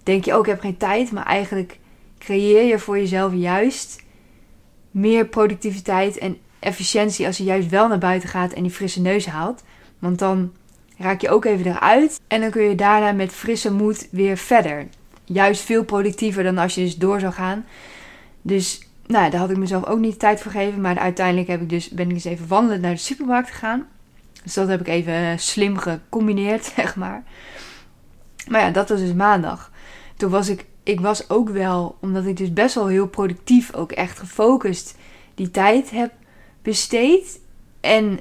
denk 0.04 0.26
je 0.26 0.34
ook, 0.34 0.44
ik 0.44 0.50
heb 0.50 0.60
geen 0.60 0.78
tijd. 0.78 1.12
Maar 1.12 1.26
eigenlijk 1.26 1.80
creëer 2.18 2.64
je 2.64 2.80
voor 2.80 2.98
jezelf 2.98 3.34
juist 3.34 4.04
meer 5.00 5.26
productiviteit 5.26 6.18
en 6.18 6.38
efficiëntie 6.60 7.26
als 7.26 7.38
je 7.38 7.44
juist 7.44 7.70
wel 7.70 7.88
naar 7.88 7.98
buiten 7.98 8.30
gaat 8.30 8.54
en 8.54 8.64
die 8.64 8.72
frisse 8.72 9.02
neus 9.02 9.26
haalt. 9.26 9.64
Want 10.00 10.20
dan 10.20 10.52
raak 10.98 11.22
je 11.22 11.30
ook 11.30 11.46
even 11.46 11.66
eruit 11.66 12.20
en 12.28 12.42
dan 12.42 12.50
kun 12.50 12.64
je 12.64 12.76
daarna 12.76 13.12
met 13.12 13.34
frisse 13.34 13.72
moed 13.72 14.08
weer 14.12 14.38
verder. 14.38 14.88
Juist 15.24 15.62
veel 15.62 15.84
productiever 15.84 16.44
dan 16.44 16.58
als 16.58 16.76
je 16.76 16.82
dus 16.82 16.98
door 16.98 17.20
zou 17.20 17.34
gaan. 17.34 17.66
Dus 18.42 18.88
nou, 19.10 19.30
daar 19.30 19.40
had 19.40 19.50
ik 19.50 19.58
mezelf 19.58 19.86
ook 19.86 20.00
niet 20.00 20.20
tijd 20.20 20.42
voor 20.42 20.52
gegeven. 20.52 20.82
Maar 20.82 21.00
uiteindelijk 21.00 21.48
heb 21.48 21.62
ik 21.62 21.70
dus, 21.70 21.90
ben 21.90 22.08
ik 22.10 22.14
eens 22.14 22.26
even 22.26 22.48
wandelen 22.48 22.82
naar 22.82 22.92
de 22.92 22.98
supermarkt 22.98 23.50
gegaan. 23.50 23.88
Dus 24.44 24.54
dat 24.54 24.68
heb 24.68 24.80
ik 24.80 24.88
even 24.88 25.40
slim 25.40 25.78
gecombineerd, 25.78 26.66
zeg 26.76 26.96
maar. 26.96 27.24
Maar 28.48 28.62
ja, 28.62 28.72
dat 28.72 28.90
was 28.90 29.00
dus 29.00 29.14
maandag. 29.14 29.72
Toen 30.18 30.30
was 30.30 30.50
ik 30.50 30.66
ik 30.90 31.00
was 31.00 31.30
ook 31.30 31.50
wel, 31.50 31.98
omdat 32.00 32.26
ik 32.26 32.38
dus 32.38 32.54
best 32.54 32.76
wel 32.76 32.88
heel 32.88 33.08
productief, 33.08 33.74
ook 33.74 33.92
echt 33.92 34.20
gefocust 34.20 34.96
die 35.36 35.52
tijd 35.52 35.90
heb 35.90 36.12
besteed. 36.62 37.40
En 37.80 38.20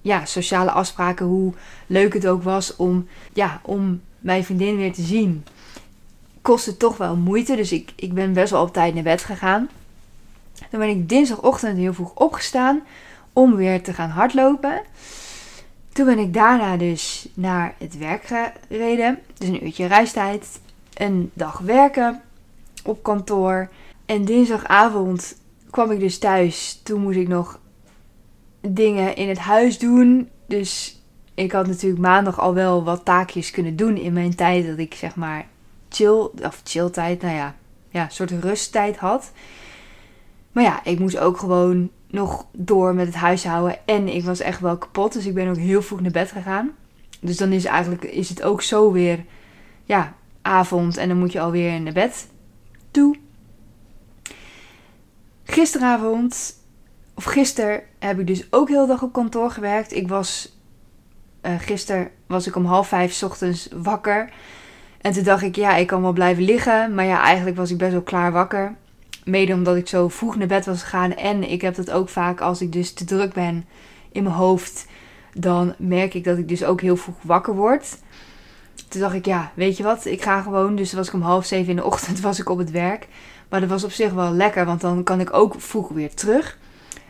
ja, 0.00 0.24
sociale 0.24 0.70
afspraken, 0.70 1.26
hoe 1.26 1.52
leuk 1.86 2.14
het 2.14 2.26
ook 2.26 2.42
was 2.42 2.76
om, 2.76 3.06
ja, 3.32 3.60
om 3.62 4.00
mijn 4.18 4.44
vriendin 4.44 4.76
weer 4.76 4.92
te 4.92 5.02
zien, 5.02 5.44
kostte 6.42 6.76
toch 6.76 6.96
wel 6.96 7.16
moeite. 7.16 7.56
Dus 7.56 7.72
ik, 7.72 7.92
ik 7.96 8.14
ben 8.14 8.32
best 8.32 8.50
wel 8.50 8.62
op 8.62 8.72
tijd 8.72 8.94
naar 8.94 9.02
bed 9.02 9.22
gegaan. 9.22 9.68
Dan 10.70 10.80
ben 10.80 10.88
ik 10.88 11.08
dinsdagochtend 11.08 11.78
heel 11.78 11.94
vroeg 11.94 12.14
opgestaan 12.14 12.82
om 13.32 13.56
weer 13.56 13.82
te 13.82 13.92
gaan 13.92 14.10
hardlopen. 14.10 14.82
Toen 15.92 16.06
ben 16.06 16.18
ik 16.18 16.34
daarna 16.34 16.76
dus 16.76 17.28
naar 17.34 17.74
het 17.78 17.98
werk 17.98 18.24
gereden. 18.68 19.18
Dus 19.38 19.48
een 19.48 19.64
uurtje 19.64 19.86
reistijd 19.86 20.46
een 20.96 21.30
dag 21.34 21.58
werken 21.58 22.22
op 22.84 23.02
kantoor. 23.02 23.68
En 24.06 24.24
dinsdagavond 24.24 25.36
kwam 25.70 25.90
ik 25.90 26.00
dus 26.00 26.18
thuis. 26.18 26.80
Toen 26.82 27.00
moest 27.00 27.18
ik 27.18 27.28
nog 27.28 27.60
dingen 28.60 29.16
in 29.16 29.28
het 29.28 29.38
huis 29.38 29.78
doen. 29.78 30.28
Dus 30.46 31.00
ik 31.34 31.52
had 31.52 31.66
natuurlijk 31.66 32.02
maandag 32.02 32.40
al 32.40 32.54
wel 32.54 32.84
wat 32.84 33.04
taakjes 33.04 33.50
kunnen 33.50 33.76
doen 33.76 33.96
in 33.96 34.12
mijn 34.12 34.34
tijd 34.34 34.66
dat 34.66 34.78
ik 34.78 34.94
zeg 34.94 35.16
maar 35.16 35.46
chill, 35.88 36.28
of 36.42 36.60
chill 36.64 36.90
tijd, 36.90 37.22
nou 37.22 37.34
ja, 37.34 37.54
ja, 37.90 38.04
een 38.04 38.10
soort 38.10 38.30
rusttijd 38.30 38.96
had. 38.96 39.32
Maar 40.52 40.64
ja, 40.64 40.84
ik 40.84 40.98
moest 40.98 41.18
ook 41.18 41.38
gewoon 41.38 41.90
nog 42.06 42.46
door 42.52 42.94
met 42.94 43.06
het 43.06 43.14
huishouden. 43.14 43.78
En 43.86 44.08
ik 44.08 44.24
was 44.24 44.40
echt 44.40 44.60
wel 44.60 44.78
kapot. 44.78 45.12
Dus 45.12 45.26
ik 45.26 45.34
ben 45.34 45.48
ook 45.48 45.56
heel 45.56 45.82
vroeg 45.82 46.00
naar 46.00 46.10
bed 46.10 46.32
gegaan. 46.32 46.70
Dus 47.20 47.36
dan 47.36 47.52
is 47.52 47.64
eigenlijk 47.64 48.04
is 48.04 48.28
het 48.28 48.42
ook 48.42 48.62
zo 48.62 48.92
weer 48.92 49.24
ja, 49.84 50.14
avond 50.46 50.96
en 50.96 51.08
dan 51.08 51.18
moet 51.18 51.32
je 51.32 51.40
alweer 51.40 51.80
naar 51.80 51.92
bed 51.92 52.28
toe. 52.90 53.16
Gisteravond, 55.44 56.54
of 57.14 57.24
gisteren, 57.24 57.82
heb 57.98 58.18
ik 58.18 58.26
dus 58.26 58.52
ook 58.52 58.68
heel 58.68 58.86
dag 58.86 59.02
op 59.02 59.12
kantoor 59.12 59.50
gewerkt. 59.50 59.92
Ik 59.92 60.08
was, 60.08 60.58
uh, 61.42 61.52
gisteren 61.58 62.10
was 62.26 62.46
ik 62.46 62.56
om 62.56 62.64
half 62.64 62.88
vijf 62.88 63.22
ochtends 63.22 63.68
wakker. 63.74 64.32
En 65.00 65.12
toen 65.12 65.22
dacht 65.22 65.42
ik, 65.42 65.56
ja, 65.56 65.76
ik 65.76 65.86
kan 65.86 66.02
wel 66.02 66.12
blijven 66.12 66.44
liggen. 66.44 66.94
Maar 66.94 67.04
ja, 67.04 67.22
eigenlijk 67.22 67.56
was 67.56 67.70
ik 67.70 67.78
best 67.78 67.92
wel 67.92 68.02
klaar 68.02 68.32
wakker. 68.32 68.74
Mede 69.24 69.52
omdat 69.52 69.76
ik 69.76 69.88
zo 69.88 70.08
vroeg 70.08 70.36
naar 70.36 70.46
bed 70.46 70.66
was 70.66 70.82
gegaan. 70.82 71.14
En 71.14 71.50
ik 71.50 71.60
heb 71.60 71.74
dat 71.74 71.90
ook 71.90 72.08
vaak 72.08 72.40
als 72.40 72.60
ik 72.60 72.72
dus 72.72 72.92
te 72.92 73.04
druk 73.04 73.32
ben 73.32 73.64
in 74.12 74.22
mijn 74.22 74.34
hoofd. 74.34 74.86
Dan 75.32 75.74
merk 75.78 76.14
ik 76.14 76.24
dat 76.24 76.38
ik 76.38 76.48
dus 76.48 76.64
ook 76.64 76.80
heel 76.80 76.96
vroeg 76.96 77.22
wakker 77.22 77.54
word. 77.54 77.98
Toen 78.88 79.00
dacht 79.00 79.14
ik, 79.14 79.24
ja, 79.24 79.52
weet 79.54 79.76
je 79.76 79.82
wat, 79.82 80.04
ik 80.04 80.22
ga 80.22 80.42
gewoon. 80.42 80.76
Dus 80.76 80.92
was 80.92 81.08
ik 81.08 81.14
om 81.14 81.22
half 81.22 81.46
zeven 81.46 81.70
in 81.70 81.76
de 81.76 81.84
ochtend 81.84 82.20
was 82.28 82.40
ik 82.40 82.48
op 82.48 82.58
het 82.58 82.70
werk. 82.70 83.08
Maar 83.48 83.60
dat 83.60 83.68
was 83.68 83.84
op 83.84 83.90
zich 83.90 84.12
wel 84.12 84.32
lekker, 84.32 84.66
want 84.66 84.80
dan 84.80 85.02
kan 85.02 85.20
ik 85.20 85.32
ook 85.32 85.60
vroeg 85.60 85.88
weer 85.88 86.14
terug. 86.14 86.58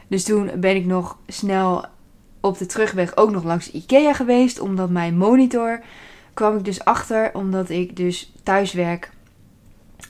Dus 0.07 0.25
toen 0.25 0.51
ben 0.57 0.77
ik 0.77 0.85
nog 0.85 1.19
snel 1.27 1.85
op 2.41 2.59
de 2.59 2.67
terugweg 2.67 3.17
ook 3.17 3.31
nog 3.31 3.45
langs 3.45 3.71
Ikea 3.71 4.15
geweest. 4.15 4.61
Omdat 4.61 4.91
mijn 4.91 5.17
monitor 5.17 5.81
kwam 6.35 6.57
ik 6.57 6.65
dus 6.65 6.85
achter. 6.85 7.35
Omdat 7.35 7.71
ik 7.71 7.97
dus 7.97 8.33
thuis 8.43 8.73
werk 8.73 9.11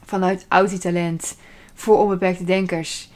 vanuit 0.05 0.47
Autitalent 0.49 1.37
voor 1.75 1.99
onbeperkte 1.99 2.45
denkers 2.45 3.11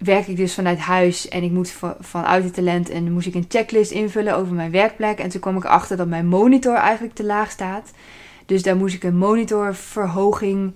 werk 0.00 0.26
ik 0.26 0.36
dus 0.36 0.54
vanuit 0.54 0.78
huis 0.78 1.28
en 1.28 1.42
ik 1.42 1.50
moet 1.50 1.74
vanuit 2.00 2.44
het 2.44 2.54
talent 2.54 2.90
en 2.90 3.12
moest 3.12 3.26
ik 3.26 3.34
een 3.34 3.44
checklist 3.48 3.90
invullen 3.90 4.36
over 4.36 4.54
mijn 4.54 4.70
werkplek. 4.70 5.18
En 5.18 5.28
toen 5.28 5.40
kwam 5.40 5.56
ik 5.56 5.64
achter 5.64 5.96
dat 5.96 6.08
mijn 6.08 6.26
monitor 6.26 6.74
eigenlijk 6.74 7.14
te 7.14 7.24
laag 7.24 7.50
staat. 7.50 7.90
Dus 8.46 8.62
daar 8.62 8.76
moest 8.76 8.94
ik 8.94 9.02
een 9.02 9.16
monitorverhoging 9.16 10.74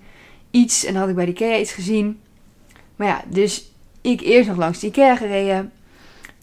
iets. 0.51 0.85
En 0.85 0.95
had 0.95 1.09
ik 1.09 1.15
bij 1.15 1.25
de 1.25 1.31
IKEA 1.31 1.57
iets 1.57 1.71
gezien. 1.71 2.19
Maar 2.95 3.07
ja, 3.07 3.23
dus 3.27 3.71
ik 4.01 4.21
eerst 4.21 4.47
nog 4.47 4.57
langs 4.57 4.79
de 4.79 4.87
IKEA 4.87 5.15
gereden. 5.15 5.71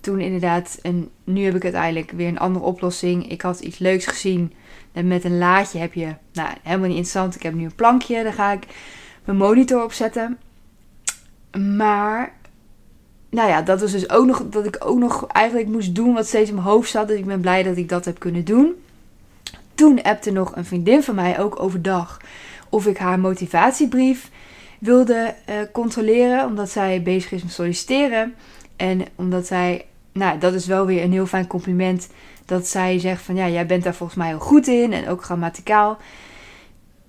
Toen 0.00 0.20
inderdaad, 0.20 0.78
en 0.82 1.08
nu 1.24 1.44
heb 1.44 1.54
ik 1.54 1.62
uiteindelijk 1.62 2.10
weer 2.10 2.28
een 2.28 2.38
andere 2.38 2.64
oplossing. 2.64 3.30
Ik 3.30 3.42
had 3.42 3.60
iets 3.60 3.78
leuks 3.78 4.06
gezien. 4.06 4.52
En 4.92 5.08
met 5.08 5.24
een 5.24 5.38
laadje 5.38 5.78
heb 5.78 5.94
je, 5.94 6.14
nou 6.32 6.48
helemaal 6.62 6.88
niet 6.88 6.96
interessant. 6.96 7.34
Ik 7.34 7.42
heb 7.42 7.54
nu 7.54 7.64
een 7.64 7.74
plankje, 7.74 8.22
daar 8.22 8.32
ga 8.32 8.52
ik 8.52 8.66
mijn 9.24 9.38
monitor 9.38 9.84
op 9.84 9.92
zetten. 9.92 10.38
Maar, 11.76 12.32
nou 13.32 13.48
ja, 13.48 13.62
dat 13.62 13.80
was 13.80 13.92
dus 13.92 14.10
ook 14.10 14.26
nog, 14.26 14.42
dat 14.50 14.66
ik 14.66 14.76
ook 14.78 14.98
nog 14.98 15.26
eigenlijk 15.26 15.68
moest 15.68 15.94
doen 15.94 16.14
wat 16.14 16.26
steeds 16.26 16.48
in 16.48 16.54
mijn 16.54 16.66
hoofd 16.66 16.90
zat. 16.90 17.08
Dus 17.08 17.18
ik 17.18 17.26
ben 17.26 17.40
blij 17.40 17.62
dat 17.62 17.76
ik 17.76 17.88
dat 17.88 18.04
heb 18.04 18.18
kunnen 18.18 18.44
doen. 18.44 18.74
Toen 19.74 20.02
appte 20.02 20.30
nog 20.30 20.56
een 20.56 20.64
vriendin 20.64 21.02
van 21.02 21.14
mij, 21.14 21.40
ook 21.40 21.60
overdag, 21.60 22.20
of 22.68 22.86
ik 22.86 22.98
haar 22.98 23.20
motivatiebrief 23.20 24.30
wilde 24.78 25.34
uh, 25.48 25.54
controleren. 25.72 26.46
Omdat 26.46 26.70
zij 26.70 27.02
bezig 27.02 27.32
is 27.32 27.42
met 27.42 27.52
solliciteren. 27.52 28.34
En 28.76 29.02
omdat 29.14 29.46
zij, 29.46 29.84
nou 30.12 30.38
dat 30.38 30.54
is 30.54 30.66
wel 30.66 30.86
weer 30.86 31.02
een 31.02 31.12
heel 31.12 31.26
fijn 31.26 31.46
compliment. 31.46 32.08
Dat 32.44 32.66
zij 32.66 32.98
zegt 32.98 33.22
van 33.22 33.34
ja, 33.34 33.48
jij 33.48 33.66
bent 33.66 33.84
daar 33.84 33.94
volgens 33.94 34.18
mij 34.18 34.28
heel 34.28 34.38
goed 34.38 34.66
in. 34.66 34.92
En 34.92 35.08
ook 35.08 35.24
grammaticaal 35.24 35.98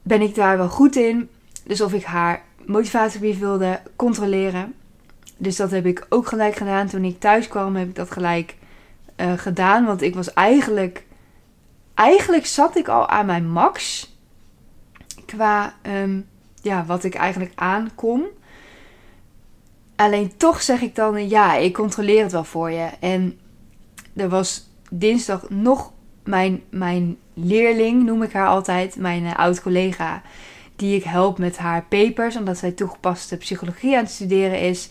ben 0.01 0.21
ik 0.21 0.35
daar 0.35 0.57
wel 0.57 0.69
goed 0.69 0.95
in. 0.95 1.29
Dus 1.63 1.81
of 1.81 1.93
ik 1.93 2.03
haar 2.03 2.41
motivatiebrief 2.65 3.39
wilde 3.39 3.79
controleren. 3.95 4.73
Dus 5.37 5.55
dat 5.55 5.71
heb 5.71 5.85
ik 5.85 6.05
ook 6.09 6.27
gelijk 6.27 6.55
gedaan. 6.55 6.87
Toen 6.87 7.03
ik 7.03 7.19
thuis 7.19 7.47
kwam 7.47 7.75
heb 7.75 7.87
ik 7.87 7.95
dat 7.95 8.11
gelijk 8.11 8.55
uh, 9.17 9.33
gedaan. 9.33 9.85
Want 9.85 10.01
ik 10.01 10.15
was 10.15 10.33
eigenlijk... 10.33 11.05
Eigenlijk 11.93 12.45
zat 12.45 12.75
ik 12.75 12.87
al 12.87 13.07
aan 13.09 13.25
mijn 13.25 13.49
max. 13.49 14.07
Qua 15.25 15.73
um, 16.01 16.27
ja, 16.61 16.85
wat 16.85 17.03
ik 17.03 17.15
eigenlijk 17.15 17.51
aankom. 17.55 18.23
Alleen 19.95 20.37
toch 20.37 20.61
zeg 20.61 20.81
ik 20.81 20.95
dan, 20.95 21.29
ja, 21.29 21.55
ik 21.55 21.73
controleer 21.73 22.23
het 22.23 22.31
wel 22.31 22.43
voor 22.43 22.71
je. 22.71 22.89
En 22.99 23.39
er 24.15 24.29
was 24.29 24.69
dinsdag 24.89 25.49
nog 25.49 25.91
mijn, 26.23 26.63
mijn 26.69 27.17
leerling, 27.33 28.03
noem 28.03 28.23
ik 28.23 28.33
haar 28.33 28.47
altijd, 28.47 28.95
mijn 28.95 29.23
uh, 29.23 29.35
oud-collega, 29.35 30.21
die 30.75 30.95
ik 30.95 31.03
help 31.03 31.37
met 31.37 31.57
haar 31.57 31.83
papers, 31.89 32.35
omdat 32.35 32.57
zij 32.57 32.71
toegepaste 32.71 33.37
psychologie 33.37 33.95
aan 33.97 34.03
het 34.03 34.11
studeren 34.11 34.59
is. 34.59 34.89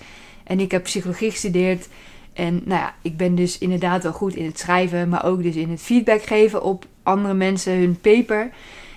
En 0.53 0.61
ik 0.61 0.71
heb 0.71 0.83
psychologie 0.83 1.31
gestudeerd. 1.31 1.89
En 2.33 2.55
nou 2.65 2.81
ja, 2.81 2.95
ik 3.03 3.17
ben 3.17 3.35
dus 3.35 3.59
inderdaad 3.59 4.03
wel 4.03 4.13
goed 4.13 4.35
in 4.35 4.45
het 4.45 4.59
schrijven, 4.59 5.09
maar 5.09 5.25
ook 5.25 5.43
dus 5.43 5.55
in 5.55 5.71
het 5.71 5.81
feedback 5.81 6.23
geven 6.23 6.63
op 6.63 6.87
andere 7.03 7.35
mensen 7.35 7.79
hun 7.79 8.01
paper. 8.01 8.51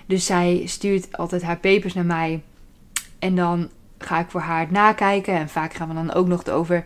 Dus 0.05 0.25
zij 0.25 0.61
stuurt 0.65 1.17
altijd 1.17 1.43
haar 1.43 1.57
papers 1.57 1.93
naar 1.93 2.05
mij. 2.05 2.41
En 3.19 3.35
dan 3.35 3.69
ga 3.97 4.19
ik 4.19 4.29
voor 4.29 4.41
haar 4.41 4.59
het 4.59 4.71
nakijken. 4.71 5.33
En 5.33 5.49
vaak 5.49 5.73
gaan 5.73 5.87
we 5.87 5.93
dan 5.93 6.13
ook 6.13 6.27
nog 6.27 6.47
over 6.47 6.85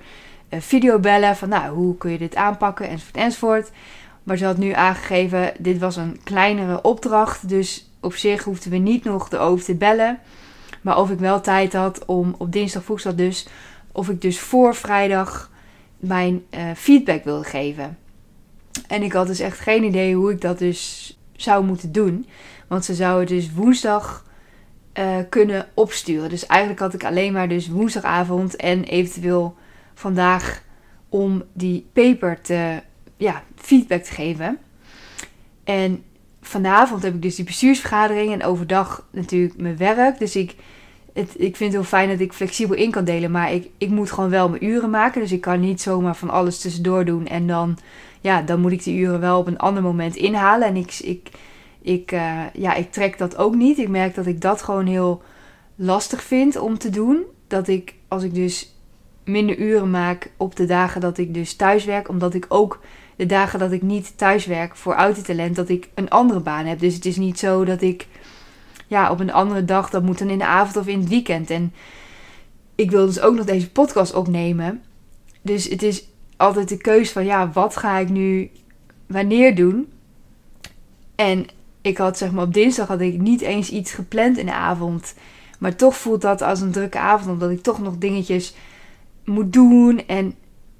uh, 0.49 0.59
video 0.59 0.99
bellen. 0.99 1.35
Van 1.35 1.49
nou, 1.49 1.75
hoe 1.75 1.97
kun 1.97 2.11
je 2.11 2.17
dit 2.17 2.35
aanpakken 2.35 2.89
enzovoort 2.89 3.17
enzovoort. 3.17 3.71
Maar 4.23 4.37
ze 4.37 4.45
had 4.45 4.57
nu 4.57 4.71
aangegeven, 4.71 5.53
dit 5.59 5.77
was 5.77 5.95
een 5.95 6.19
kleinere 6.23 6.81
opdracht. 6.81 7.49
Dus 7.49 7.89
op 7.99 8.15
zich 8.15 8.43
hoefden 8.43 8.71
we 8.71 8.77
niet 8.77 9.03
nog 9.03 9.31
erover 9.31 9.65
te 9.65 9.75
bellen. 9.75 10.19
Maar 10.81 10.99
of 10.99 11.09
ik 11.09 11.19
wel 11.19 11.41
tijd 11.41 11.73
had 11.73 12.05
om, 12.05 12.35
op 12.37 12.51
dinsdag 12.51 12.83
vroeg 12.83 13.01
dus, 13.01 13.47
of 13.91 14.09
ik 14.09 14.21
dus 14.21 14.39
voor 14.39 14.75
vrijdag 14.75 15.51
mijn 15.97 16.43
uh, 16.51 16.61
feedback 16.75 17.23
wilde 17.23 17.43
geven. 17.43 17.97
En 18.87 19.03
ik 19.03 19.13
had 19.13 19.27
dus 19.27 19.39
echt 19.39 19.59
geen 19.59 19.83
idee 19.83 20.15
hoe 20.15 20.31
ik 20.31 20.41
dat 20.41 20.59
dus 20.59 21.17
zou 21.35 21.65
moeten 21.65 21.91
doen. 21.91 22.27
Want 22.67 22.85
ze 22.85 22.93
zouden 22.93 23.27
dus 23.27 23.53
woensdag 23.53 24.25
uh, 24.93 25.17
kunnen 25.29 25.67
opsturen. 25.73 26.29
Dus 26.29 26.45
eigenlijk 26.45 26.81
had 26.81 26.93
ik 26.93 27.03
alleen 27.03 27.33
maar 27.33 27.49
dus 27.49 27.67
woensdagavond 27.67 28.55
en 28.55 28.83
eventueel 28.83 29.55
vandaag 29.93 30.63
om 31.09 31.43
die 31.53 31.87
paper 31.93 32.41
te 32.41 32.81
ja, 33.17 33.43
feedback 33.55 34.03
te 34.03 34.11
geven. 34.11 34.57
En 35.63 36.03
vanavond 36.41 37.03
heb 37.03 37.13
ik 37.13 37.21
dus 37.21 37.35
die 37.35 37.45
bestuursvergadering 37.45 38.33
en 38.33 38.43
overdag 38.43 39.07
natuurlijk 39.11 39.57
mijn 39.57 39.77
werk. 39.77 40.19
Dus 40.19 40.35
ik, 40.35 40.55
het, 41.13 41.29
ik 41.37 41.55
vind 41.55 41.73
het 41.73 41.81
heel 41.81 41.83
fijn 41.83 42.09
dat 42.09 42.19
ik 42.19 42.33
flexibel 42.33 42.75
in 42.75 42.91
kan 42.91 43.03
delen. 43.03 43.31
Maar 43.31 43.53
ik, 43.53 43.69
ik 43.77 43.89
moet 43.89 44.11
gewoon 44.11 44.29
wel 44.29 44.49
mijn 44.49 44.65
uren 44.65 44.89
maken. 44.89 45.21
Dus 45.21 45.31
ik 45.31 45.41
kan 45.41 45.59
niet 45.59 45.81
zomaar 45.81 46.15
van 46.15 46.29
alles 46.29 46.59
tussendoor 46.59 47.05
doen. 47.05 47.27
En 47.27 47.47
dan, 47.47 47.77
ja, 48.21 48.41
dan 48.41 48.59
moet 48.59 48.71
ik 48.71 48.83
die 48.83 48.99
uren 48.99 49.19
wel 49.19 49.39
op 49.39 49.47
een 49.47 49.57
ander 49.57 49.83
moment 49.83 50.15
inhalen. 50.15 50.67
En 50.67 50.75
ik, 50.75 50.99
ik, 50.99 51.29
ik, 51.81 52.11
uh, 52.11 52.41
ja, 52.53 52.73
ik 52.73 52.91
trek 52.91 53.17
dat 53.17 53.37
ook 53.37 53.55
niet. 53.55 53.77
Ik 53.77 53.89
merk 53.89 54.15
dat 54.15 54.25
ik 54.25 54.41
dat 54.41 54.61
gewoon 54.61 54.85
heel 54.85 55.21
lastig 55.75 56.23
vind 56.23 56.57
om 56.57 56.77
te 56.77 56.89
doen. 56.89 57.23
Dat 57.47 57.67
ik, 57.67 57.93
als 58.07 58.23
ik 58.23 58.33
dus 58.33 58.75
minder 59.23 59.57
uren 59.57 59.89
maak 59.89 60.31
op 60.37 60.55
de 60.55 60.65
dagen 60.65 61.01
dat 61.01 61.17
ik 61.17 61.33
dus 61.33 61.55
thuis 61.55 61.85
werk, 61.85 62.09
omdat 62.09 62.33
ik 62.33 62.45
ook 62.47 62.79
de 63.15 63.25
dagen 63.25 63.59
dat 63.59 63.71
ik 63.71 63.81
niet 63.81 64.17
thuis 64.17 64.45
werk 64.45 64.75
voor 64.75 64.93
Autotalent, 64.93 65.55
dat 65.55 65.69
ik 65.69 65.89
een 65.93 66.09
andere 66.09 66.39
baan 66.39 66.65
heb. 66.65 66.79
Dus 66.79 66.93
het 66.93 67.05
is 67.05 67.17
niet 67.17 67.39
zo 67.39 67.65
dat 67.65 67.81
ik 67.81 68.07
ja, 68.89 69.11
op 69.11 69.19
een 69.19 69.31
andere 69.31 69.65
dag, 69.65 69.89
dat 69.89 70.03
moet 70.03 70.19
dan 70.19 70.29
in 70.29 70.37
de 70.37 70.45
avond 70.45 70.77
of 70.77 70.87
in 70.87 70.99
het 70.99 71.09
weekend. 71.09 71.49
En 71.49 71.73
ik 72.75 72.91
wil 72.91 73.05
dus 73.05 73.19
ook 73.19 73.35
nog 73.35 73.45
deze 73.45 73.71
podcast 73.71 74.13
opnemen. 74.13 74.81
Dus 75.41 75.69
het 75.69 75.83
is 75.83 76.07
altijd 76.37 76.69
de 76.69 76.77
keuze 76.77 77.11
van 77.11 77.25
ja, 77.25 77.51
wat 77.51 77.77
ga 77.77 77.97
ik 77.97 78.09
nu 78.09 78.49
wanneer 79.07 79.55
doen? 79.55 79.91
En 81.15 81.45
ik 81.81 81.97
had 81.97 82.17
zeg 82.17 82.31
maar 82.31 82.45
op 82.45 82.53
dinsdag 82.53 82.87
had 82.87 83.01
ik 83.01 83.17
niet 83.17 83.41
eens 83.41 83.69
iets 83.69 83.91
gepland 83.91 84.37
in 84.37 84.45
de 84.45 84.53
avond. 84.53 85.13
Maar 85.59 85.75
toch 85.75 85.95
voelt 85.95 86.21
dat 86.21 86.41
als 86.41 86.61
een 86.61 86.71
drukke 86.71 86.99
avond, 86.99 87.31
omdat 87.31 87.51
ik 87.51 87.61
toch 87.63 87.81
nog 87.81 87.97
dingetjes 87.97 88.53
moet 89.25 89.53
doen. 89.53 90.07
En 90.07 90.35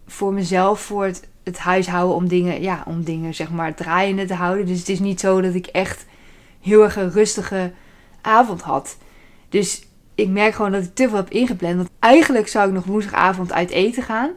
voor 0.08 0.34
mezelf, 0.34 0.80
voor 0.80 1.06
het, 1.06 1.28
het 1.44 1.58
huishouden, 1.58 2.16
om 2.16 2.28
dingen, 2.28 2.62
ja, 2.62 2.84
om 2.86 3.04
dingen 3.04 3.36
zeg 3.36 3.52
maar 3.52 3.76
draaiende 3.76 4.26
te 4.26 4.34
houden. 4.34 4.66
Dus 4.66 4.80
het 4.80 4.90
is 4.90 5.00
niet 5.00 5.20
zo 5.20 5.42
dat 5.42 5.54
ik 5.54 5.66
echt 5.66 6.06
heel 6.62 6.84
erg 6.84 6.96
een 6.96 7.12
rustige 7.12 7.72
avond 8.22 8.62
had. 8.62 8.98
Dus 9.50 9.88
ik 10.16 10.30
merk 10.30 10.54
gewoon 10.54 10.72
dat 10.72 10.84
ik 10.84 10.96
te 10.96 11.08
veel 11.08 11.18
heb 11.18 11.30
ingepland. 11.30 11.76
Want 11.76 11.90
eigenlijk 12.00 12.48
zou 12.48 12.68
ik 12.68 12.74
nog 12.74 12.86
woensdagavond 12.86 13.54
uit 13.54 13.70
eten 13.70 14.04
gaan. 14.04 14.32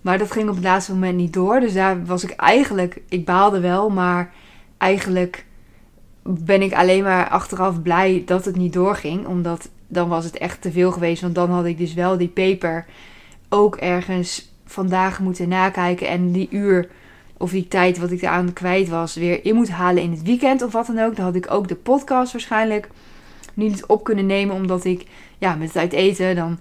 Maar 0.00 0.18
dat 0.18 0.30
ging 0.30 0.48
op 0.48 0.54
het 0.54 0.64
laatste 0.64 0.92
moment 0.92 1.16
niet 1.16 1.32
door. 1.32 1.60
Dus 1.60 1.72
daar 1.72 2.04
was 2.04 2.24
ik 2.24 2.30
eigenlijk, 2.30 3.00
ik 3.08 3.24
baalde 3.24 3.60
wel, 3.60 3.90
maar 3.90 4.32
eigenlijk 4.78 5.44
ben 6.22 6.62
ik 6.62 6.72
alleen 6.72 7.02
maar 7.02 7.28
achteraf 7.28 7.82
blij 7.82 8.22
dat 8.26 8.44
het 8.44 8.56
niet 8.56 8.72
doorging. 8.72 9.26
Omdat 9.26 9.68
dan 9.88 10.08
was 10.08 10.24
het 10.24 10.38
echt 10.38 10.62
te 10.62 10.72
veel 10.72 10.92
geweest. 10.92 11.22
Want 11.22 11.34
dan 11.34 11.50
had 11.50 11.64
ik 11.64 11.78
dus 11.78 11.94
wel 11.94 12.16
die 12.16 12.28
paper 12.28 12.86
ook 13.48 13.76
ergens 13.76 14.52
vandaag 14.64 15.20
moeten 15.20 15.48
nakijken. 15.48 16.08
En 16.08 16.32
die 16.32 16.48
uur 16.50 16.88
of 17.36 17.50
die 17.50 17.68
tijd 17.68 17.98
wat 17.98 18.10
ik 18.10 18.22
eraan 18.22 18.52
kwijt 18.52 18.88
was 18.88 19.14
weer 19.14 19.44
in 19.44 19.54
moet 19.54 19.70
halen 19.70 20.02
in 20.02 20.10
het 20.10 20.22
weekend 20.22 20.62
of 20.62 20.72
wat 20.72 20.86
dan 20.86 20.98
ook. 20.98 21.16
Dan 21.16 21.24
had 21.24 21.34
ik 21.34 21.50
ook 21.50 21.68
de 21.68 21.76
podcast 21.76 22.32
waarschijnlijk 22.32 22.88
niet 23.54 23.86
op 23.86 24.04
kunnen 24.04 24.26
nemen. 24.26 24.54
Omdat 24.54 24.84
ik 24.84 25.06
ja, 25.38 25.54
met 25.54 25.68
het 25.68 25.76
uit 25.76 25.92
eten 25.92 26.34
dan... 26.34 26.58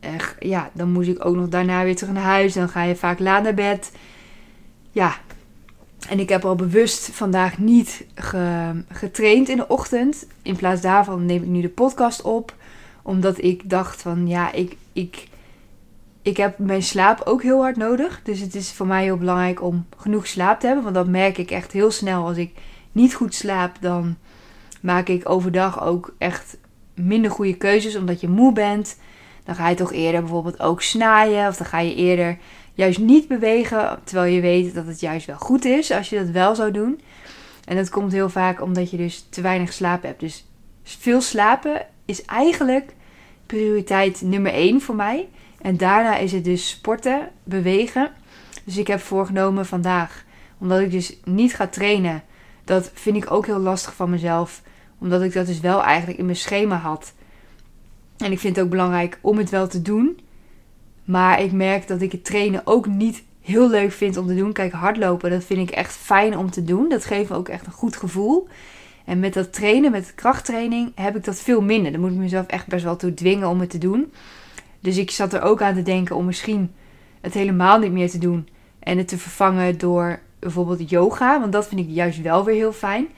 Eh, 0.00 0.10
ja, 0.38 0.70
dan 0.72 0.92
moest 0.92 1.08
ik 1.08 1.24
ook 1.24 1.36
nog 1.36 1.48
daarna 1.48 1.84
weer 1.84 1.96
terug 1.96 2.14
naar 2.14 2.22
huis. 2.22 2.52
Dan 2.52 2.68
ga 2.68 2.82
je 2.82 2.96
vaak 2.96 3.18
laat 3.18 3.42
naar 3.42 3.54
bed. 3.54 3.92
Ja, 4.90 5.16
en 6.08 6.20
ik 6.20 6.28
heb 6.28 6.44
al 6.44 6.54
bewust 6.54 7.10
vandaag 7.12 7.58
niet 7.58 8.06
getraind 8.88 9.48
in 9.48 9.56
de 9.56 9.68
ochtend. 9.68 10.26
In 10.42 10.56
plaats 10.56 10.80
daarvan 10.80 11.26
neem 11.26 11.42
ik 11.42 11.48
nu 11.48 11.60
de 11.60 11.68
podcast 11.68 12.22
op. 12.22 12.54
Omdat 13.02 13.42
ik 13.42 13.70
dacht 13.70 14.02
van 14.02 14.26
ja, 14.26 14.52
ik, 14.52 14.76
ik, 14.92 15.28
ik 16.22 16.36
heb 16.36 16.58
mijn 16.58 16.82
slaap 16.82 17.20
ook 17.24 17.42
heel 17.42 17.60
hard 17.60 17.76
nodig. 17.76 18.20
Dus 18.22 18.40
het 18.40 18.54
is 18.54 18.72
voor 18.72 18.86
mij 18.86 19.02
heel 19.02 19.16
belangrijk 19.16 19.62
om 19.62 19.86
genoeg 19.96 20.26
slaap 20.26 20.60
te 20.60 20.66
hebben. 20.66 20.84
Want 20.84 20.96
dat 20.96 21.08
merk 21.08 21.38
ik 21.38 21.50
echt 21.50 21.72
heel 21.72 21.90
snel. 21.90 22.26
Als 22.26 22.36
ik 22.36 22.54
niet 22.92 23.14
goed 23.14 23.34
slaap, 23.34 23.76
dan 23.80 24.16
maak 24.84 25.08
ik 25.08 25.28
overdag 25.28 25.84
ook 25.84 26.14
echt 26.18 26.56
minder 26.94 27.30
goede 27.30 27.56
keuzes. 27.56 27.96
Omdat 27.96 28.20
je 28.20 28.28
moe 28.28 28.52
bent. 28.52 28.98
Dan 29.44 29.54
ga 29.54 29.68
je 29.68 29.74
toch 29.74 29.92
eerder 29.92 30.20
bijvoorbeeld 30.20 30.60
ook 30.60 30.82
snaaien. 30.82 31.48
Of 31.48 31.56
dan 31.56 31.66
ga 31.66 31.78
je 31.78 31.94
eerder 31.94 32.38
juist 32.74 32.98
niet 32.98 33.28
bewegen, 33.28 33.98
terwijl 34.04 34.34
je 34.34 34.40
weet 34.40 34.74
dat 34.74 34.86
het 34.86 35.00
juist 35.00 35.26
wel 35.26 35.36
goed 35.36 35.64
is 35.64 35.90
als 35.90 36.08
je 36.08 36.18
dat 36.18 36.28
wel 36.28 36.54
zou 36.54 36.70
doen. 36.70 37.00
En 37.64 37.76
dat 37.76 37.90
komt 37.90 38.12
heel 38.12 38.28
vaak 38.28 38.62
omdat 38.62 38.90
je 38.90 38.96
dus 38.96 39.26
te 39.30 39.40
weinig 39.40 39.72
slaap 39.72 40.02
hebt. 40.02 40.20
Dus 40.20 40.46
veel 40.82 41.20
slapen 41.20 41.86
is 42.04 42.24
eigenlijk 42.24 42.94
prioriteit 43.46 44.22
nummer 44.22 44.52
1 44.52 44.80
voor 44.80 44.94
mij. 44.94 45.28
En 45.60 45.76
daarna 45.76 46.16
is 46.16 46.32
het 46.32 46.44
dus 46.44 46.68
sporten, 46.68 47.30
bewegen. 47.44 48.10
Dus 48.64 48.76
ik 48.76 48.86
heb 48.86 49.00
voorgenomen 49.00 49.66
vandaag, 49.66 50.24
omdat 50.58 50.80
ik 50.80 50.90
dus 50.90 51.16
niet 51.24 51.54
ga 51.54 51.66
trainen, 51.66 52.22
dat 52.64 52.90
vind 52.94 53.16
ik 53.16 53.30
ook 53.30 53.46
heel 53.46 53.58
lastig 53.58 53.94
van 53.94 54.10
mezelf, 54.10 54.62
omdat 55.04 55.22
ik 55.22 55.32
dat 55.32 55.46
dus 55.46 55.60
wel 55.60 55.82
eigenlijk 55.82 56.18
in 56.18 56.24
mijn 56.24 56.36
schema 56.36 56.76
had. 56.76 57.12
En 58.16 58.32
ik 58.32 58.38
vind 58.38 58.56
het 58.56 58.64
ook 58.64 58.70
belangrijk 58.70 59.18
om 59.20 59.38
het 59.38 59.50
wel 59.50 59.68
te 59.68 59.82
doen. 59.82 60.18
Maar 61.04 61.40
ik 61.40 61.52
merk 61.52 61.86
dat 61.86 62.00
ik 62.00 62.12
het 62.12 62.24
trainen 62.24 62.62
ook 62.64 62.86
niet 62.86 63.22
heel 63.40 63.70
leuk 63.70 63.92
vind 63.92 64.16
om 64.16 64.26
te 64.26 64.34
doen. 64.34 64.52
Kijk, 64.52 64.72
hardlopen, 64.72 65.30
dat 65.30 65.44
vind 65.44 65.68
ik 65.68 65.74
echt 65.74 65.92
fijn 65.92 66.38
om 66.38 66.50
te 66.50 66.64
doen. 66.64 66.88
Dat 66.88 67.04
geeft 67.04 67.30
me 67.30 67.36
ook 67.36 67.48
echt 67.48 67.66
een 67.66 67.72
goed 67.72 67.96
gevoel. 67.96 68.48
En 69.04 69.20
met 69.20 69.34
dat 69.34 69.52
trainen, 69.52 69.90
met 69.90 70.14
krachttraining, 70.14 70.92
heb 70.94 71.16
ik 71.16 71.24
dat 71.24 71.40
veel 71.40 71.62
minder. 71.62 71.92
Dan 71.92 72.00
moet 72.00 72.10
ik 72.10 72.16
mezelf 72.16 72.46
echt 72.46 72.66
best 72.66 72.84
wel 72.84 72.96
toe 72.96 73.14
dwingen 73.14 73.48
om 73.48 73.60
het 73.60 73.70
te 73.70 73.78
doen. 73.78 74.12
Dus 74.80 74.96
ik 74.96 75.10
zat 75.10 75.32
er 75.32 75.42
ook 75.42 75.62
aan 75.62 75.74
te 75.74 75.82
denken 75.82 76.16
om 76.16 76.24
misschien 76.24 76.72
het 77.20 77.34
helemaal 77.34 77.78
niet 77.78 77.92
meer 77.92 78.10
te 78.10 78.18
doen. 78.18 78.48
En 78.78 78.98
het 78.98 79.08
te 79.08 79.18
vervangen 79.18 79.78
door 79.78 80.20
bijvoorbeeld 80.38 80.90
yoga. 80.90 81.40
Want 81.40 81.52
dat 81.52 81.66
vind 81.68 81.80
ik 81.80 81.88
juist 81.88 82.22
wel 82.22 82.44
weer 82.44 82.54
heel 82.54 82.72
fijn. 82.72 83.08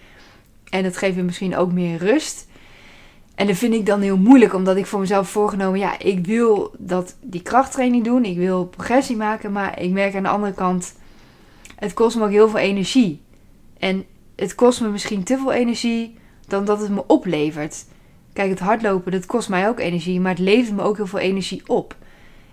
En 0.71 0.83
dat 0.83 0.97
geeft 0.97 1.17
me 1.17 1.23
misschien 1.23 1.57
ook 1.57 1.73
meer 1.73 1.99
rust. 1.99 2.47
En 3.35 3.47
dat 3.47 3.57
vind 3.57 3.75
ik 3.75 3.87
dan 3.87 4.01
heel 4.01 4.17
moeilijk, 4.19 4.55
omdat 4.55 4.77
ik 4.77 4.87
voor 4.87 5.01
mezelf 5.01 5.29
voorgenomen, 5.29 5.79
ja, 5.79 5.99
ik 5.99 6.27
wil 6.27 6.75
dat 6.79 7.17
die 7.21 7.43
krachttraining 7.43 8.05
doen, 8.05 8.25
ik 8.25 8.37
wil 8.37 8.67
progressie 8.67 9.17
maken, 9.17 9.53
maar 9.53 9.81
ik 9.81 9.91
merk 9.91 10.15
aan 10.15 10.23
de 10.23 10.29
andere 10.29 10.53
kant, 10.53 10.95
het 11.77 11.95
kost 11.95 12.17
me 12.17 12.25
ook 12.25 12.31
heel 12.31 12.49
veel 12.49 12.59
energie. 12.59 13.21
En 13.79 14.05
het 14.37 14.55
kost 14.55 14.81
me 14.81 14.89
misschien 14.89 15.23
te 15.23 15.39
veel 15.39 15.53
energie 15.53 16.19
dan 16.47 16.65
dat 16.65 16.81
het 16.81 16.91
me 16.91 17.07
oplevert. 17.07 17.85
Kijk, 18.33 18.51
het 18.51 18.59
hardlopen, 18.59 19.13
dat 19.13 19.27
kost 19.27 19.49
mij 19.49 19.69
ook 19.69 19.81
energie, 19.81 20.21
maar 20.21 20.31
het 20.31 20.41
levert 20.41 20.77
me 20.77 20.83
ook 20.83 20.97
heel 20.97 21.07
veel 21.07 21.19
energie 21.19 21.63
op. 21.67 21.97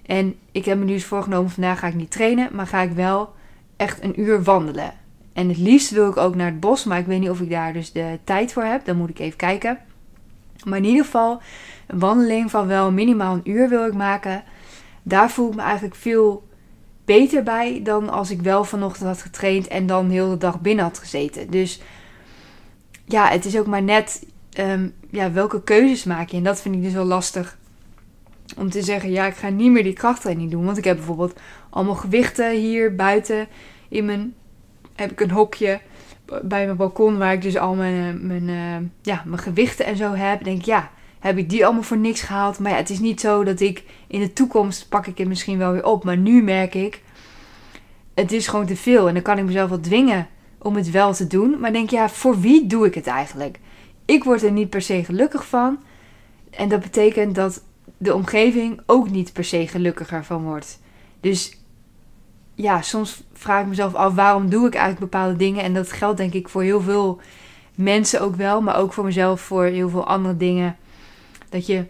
En 0.05 0.35
ik 0.51 0.65
heb 0.65 0.77
me 0.77 0.85
nu 0.85 0.93
eens 0.93 1.03
voorgenomen, 1.03 1.51
vandaag 1.51 1.79
ga 1.79 1.87
ik 1.87 1.95
niet 1.95 2.11
trainen, 2.11 2.49
maar 2.51 2.67
ga 2.67 2.81
ik 2.81 2.91
wel 2.91 3.33
echt 3.77 4.03
een 4.03 4.21
uur 4.21 4.43
wandelen. 4.43 4.93
En 5.33 5.47
het 5.47 5.57
liefst 5.57 5.89
wil 5.89 6.09
ik 6.09 6.17
ook 6.17 6.35
naar 6.35 6.45
het 6.45 6.59
bos, 6.59 6.83
maar 6.83 6.99
ik 6.99 7.05
weet 7.05 7.19
niet 7.19 7.29
of 7.29 7.41
ik 7.41 7.49
daar 7.49 7.73
dus 7.73 7.91
de 7.91 8.19
tijd 8.23 8.53
voor 8.53 8.63
heb. 8.63 8.85
Dan 8.85 8.97
moet 8.97 9.09
ik 9.09 9.19
even 9.19 9.37
kijken. 9.37 9.77
Maar 10.63 10.77
in 10.77 10.85
ieder 10.85 11.05
geval, 11.05 11.41
een 11.87 11.99
wandeling 11.99 12.51
van 12.51 12.67
wel 12.67 12.91
minimaal 12.91 13.33
een 13.33 13.49
uur 13.51 13.69
wil 13.69 13.85
ik 13.85 13.93
maken. 13.93 14.43
Daar 15.03 15.31
voel 15.31 15.49
ik 15.49 15.55
me 15.55 15.61
eigenlijk 15.61 15.95
veel 15.95 16.47
beter 17.05 17.43
bij 17.43 17.79
dan 17.83 18.09
als 18.09 18.31
ik 18.31 18.41
wel 18.41 18.63
vanochtend 18.63 19.07
had 19.07 19.21
getraind 19.21 19.67
en 19.67 19.87
dan 19.87 20.09
heel 20.09 20.29
de 20.29 20.37
dag 20.37 20.61
binnen 20.61 20.85
had 20.85 20.99
gezeten. 20.99 21.51
Dus 21.51 21.81
ja, 23.05 23.27
het 23.27 23.45
is 23.45 23.57
ook 23.57 23.67
maar 23.67 23.83
net 23.83 24.25
ehm, 24.53 24.89
ja, 25.09 25.31
welke 25.31 25.63
keuzes 25.63 26.03
maak 26.03 26.29
je. 26.29 26.37
En 26.37 26.43
dat 26.43 26.61
vind 26.61 26.75
ik 26.75 26.83
dus 26.83 26.93
wel 26.93 27.05
lastig. 27.05 27.57
Om 28.57 28.69
te 28.69 28.81
zeggen, 28.81 29.11
ja, 29.11 29.25
ik 29.25 29.35
ga 29.35 29.49
niet 29.49 29.71
meer 29.71 29.83
die 29.83 29.93
krachttraining 29.93 30.51
doen. 30.51 30.65
Want 30.65 30.77
ik 30.77 30.83
heb 30.83 30.95
bijvoorbeeld 30.95 31.39
allemaal 31.69 31.95
gewichten 31.95 32.51
hier 32.51 32.95
buiten 32.95 33.47
in 33.89 34.05
mijn... 34.05 34.33
Heb 34.95 35.11
ik 35.11 35.19
een 35.19 35.31
hokje 35.31 35.79
bij 36.25 36.65
mijn 36.65 36.77
balkon 36.77 37.17
waar 37.17 37.33
ik 37.33 37.41
dus 37.41 37.57
al 37.57 37.75
mijn, 37.75 38.15
eh, 38.15 38.21
mijn, 38.21 38.47
uh, 38.47 38.89
ja, 39.01 39.23
mijn 39.25 39.41
gewichten 39.41 39.85
en 39.85 39.97
zo 39.97 40.13
heb. 40.13 40.43
Denk 40.43 40.61
ja, 40.61 40.91
heb 41.19 41.37
ik 41.37 41.49
die 41.49 41.65
allemaal 41.65 41.83
voor 41.83 41.97
niks 41.97 42.21
gehaald. 42.21 42.59
Maar 42.59 42.71
ja, 42.71 42.77
het 42.77 42.89
is 42.89 42.99
niet 42.99 43.19
zo 43.19 43.43
dat 43.43 43.59
ik 43.59 43.83
in 44.07 44.19
de 44.19 44.33
toekomst 44.33 44.89
pak 44.89 45.07
ik 45.07 45.17
het 45.17 45.27
misschien 45.27 45.57
wel 45.57 45.71
weer 45.71 45.85
op. 45.85 46.03
Maar 46.03 46.17
nu 46.17 46.43
merk 46.43 46.75
ik, 46.75 47.01
het 48.13 48.31
is 48.31 48.47
gewoon 48.47 48.65
te 48.65 48.75
veel. 48.75 49.07
En 49.07 49.13
dan 49.13 49.23
kan 49.23 49.37
ik 49.37 49.45
mezelf 49.45 49.69
wel 49.69 49.79
dwingen 49.79 50.27
om 50.57 50.75
het 50.75 50.91
wel 50.91 51.13
te 51.13 51.27
doen. 51.27 51.59
Maar 51.59 51.73
denk, 51.73 51.89
ja, 51.89 52.09
voor 52.09 52.39
wie 52.39 52.67
doe 52.67 52.85
ik 52.85 52.95
het 52.95 53.07
eigenlijk? 53.07 53.59
Ik 54.05 54.23
word 54.23 54.43
er 54.43 54.51
niet 54.51 54.69
per 54.69 54.81
se 54.81 55.03
gelukkig 55.03 55.47
van. 55.47 55.77
En 56.49 56.69
dat 56.69 56.79
betekent 56.79 57.35
dat 57.35 57.63
de 57.97 58.13
omgeving 58.13 58.81
ook 58.85 59.09
niet 59.09 59.33
per 59.33 59.43
se 59.43 59.67
gelukkiger 59.67 60.25
van 60.25 60.43
wordt. 60.43 60.79
Dus 61.19 61.62
ja, 62.55 62.81
soms 62.81 63.23
vraag 63.33 63.61
ik 63.61 63.67
mezelf 63.67 63.93
af 63.93 64.13
waarom 64.13 64.49
doe 64.49 64.67
ik 64.67 64.73
eigenlijk 64.73 65.11
bepaalde 65.11 65.35
dingen. 65.35 65.63
En 65.63 65.73
dat 65.73 65.91
geldt 65.91 66.17
denk 66.17 66.33
ik 66.33 66.49
voor 66.49 66.63
heel 66.63 66.81
veel 66.81 67.21
mensen 67.75 68.21
ook 68.21 68.35
wel, 68.35 68.61
maar 68.61 68.77
ook 68.77 68.93
voor 68.93 69.03
mezelf 69.03 69.41
voor 69.41 69.63
heel 69.63 69.89
veel 69.89 70.07
andere 70.07 70.37
dingen. 70.37 70.77
Dat 71.49 71.65
je 71.65 71.85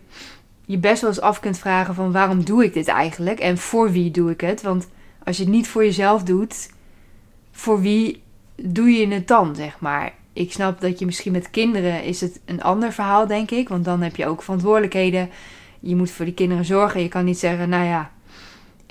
je 0.66 0.78
best 0.78 1.02
wel 1.02 1.10
eens 1.10 1.22
af 1.22 1.40
kunt 1.40 1.58
vragen 1.58 1.96
van 1.96 2.12
waarom 2.12 2.44
doe 2.46 2.64
ik 2.64 2.74
dit 2.74 2.88
eigenlijk 2.88 3.40
en 3.40 3.58
voor 3.58 3.92
wie 3.92 4.12
doe 4.12 4.32
ik 4.32 4.42
het? 4.42 4.62
Want 4.62 4.88
als 5.24 5.38
je 5.38 5.44
het 5.44 5.52
niet 5.52 5.68
voor 5.68 5.84
jezelf 5.84 6.24
doet, 6.24 6.70
voor 7.52 7.82
wie 7.82 8.22
doe 8.56 8.90
je 8.90 9.08
het 9.08 9.28
dan, 9.28 9.56
zeg 9.56 9.80
maar? 9.80 10.14
Ik 10.34 10.52
snap 10.52 10.82
dat 10.82 11.00
je 11.00 11.06
misschien 11.06 11.32
met 11.32 11.50
kinderen 11.50 12.04
is 12.04 12.22
het 12.22 12.40
een 12.46 12.62
ander 12.62 12.92
verhaal, 12.94 13.28
denk 13.28 13.52
ik. 13.52 13.70
Want 13.70 13.86
dan 13.86 14.02
heb 14.02 14.16
je 14.16 14.28
ook 14.28 14.44
verantwoordelijkheden. 14.44 15.30
Je 15.80 15.96
moet 15.96 16.12
voor 16.12 16.26
die 16.26 16.34
kinderen 16.34 16.66
zorgen. 16.66 17.02
Je 17.02 17.08
kan 17.08 17.26
niet 17.26 17.40
zeggen, 17.40 17.70
nou 17.70 17.86
ja, 17.86 18.12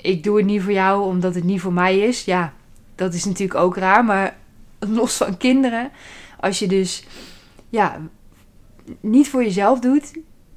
ik 0.03 0.23
doe 0.23 0.37
het 0.37 0.45
niet 0.45 0.61
voor 0.61 0.71
jou 0.71 1.05
omdat 1.05 1.35
het 1.35 1.43
niet 1.43 1.61
voor 1.61 1.73
mij 1.73 1.99
is. 1.99 2.25
Ja, 2.25 2.53
dat 2.95 3.13
is 3.13 3.25
natuurlijk 3.25 3.59
ook 3.59 3.77
raar. 3.77 4.05
Maar 4.05 4.35
los 4.99 5.17
van 5.17 5.37
kinderen, 5.37 5.91
als 6.39 6.59
je 6.59 6.67
dus 6.67 7.05
ja, 7.69 8.01
niet 8.99 9.29
voor 9.29 9.43
jezelf 9.43 9.79
doet, 9.79 10.11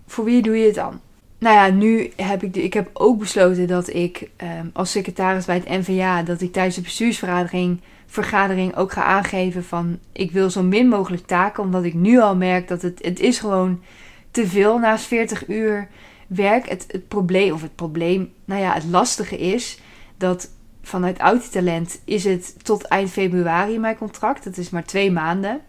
voor 0.06 0.24
wie 0.24 0.42
doe 0.42 0.56
je 0.56 0.66
het 0.66 0.74
dan? 0.74 1.00
Nou 1.38 1.54
ja, 1.54 1.74
nu 1.76 2.12
heb 2.16 2.42
ik, 2.42 2.56
ik 2.56 2.74
heb 2.74 2.90
ook 2.92 3.18
besloten 3.18 3.66
dat 3.66 3.88
ik 3.94 4.30
ehm, 4.36 4.66
als 4.72 4.90
secretaris 4.90 5.44
bij 5.44 5.54
het 5.54 5.68
NVA, 5.68 6.22
dat 6.22 6.40
ik 6.40 6.52
tijdens 6.52 6.76
de 6.76 6.82
bestuursvergadering 6.82 7.80
vergadering 8.06 8.76
ook 8.76 8.92
ga 8.92 9.02
aangeven 9.02 9.64
van 9.64 9.98
ik 10.12 10.30
wil 10.30 10.50
zo 10.50 10.62
min 10.62 10.88
mogelijk 10.88 11.26
taken, 11.26 11.62
omdat 11.62 11.84
ik 11.84 11.94
nu 11.94 12.20
al 12.20 12.36
merk 12.36 12.68
dat 12.68 12.82
het, 12.82 13.04
het 13.04 13.20
is 13.20 13.38
gewoon 13.38 13.82
te 14.30 14.46
veel 14.46 14.78
naast 14.78 15.04
40 15.04 15.48
uur 15.48 15.88
werk. 16.26 16.68
Het, 16.68 17.08
probleem, 17.08 17.52
of 17.52 17.62
het 17.62 17.74
probleem, 17.74 18.32
nou 18.44 18.60
ja, 18.60 18.72
het 18.72 18.84
lastige 18.84 19.38
is 19.38 19.78
dat 20.16 20.50
vanuit 20.82 21.18
Autitalent 21.18 22.00
is 22.04 22.24
het 22.24 22.64
tot 22.64 22.84
eind 22.84 23.10
februari 23.10 23.78
mijn 23.78 23.98
contract. 23.98 24.44
Dat 24.44 24.56
is 24.56 24.70
maar 24.70 24.84
twee 24.84 25.12
maanden. 25.12 25.60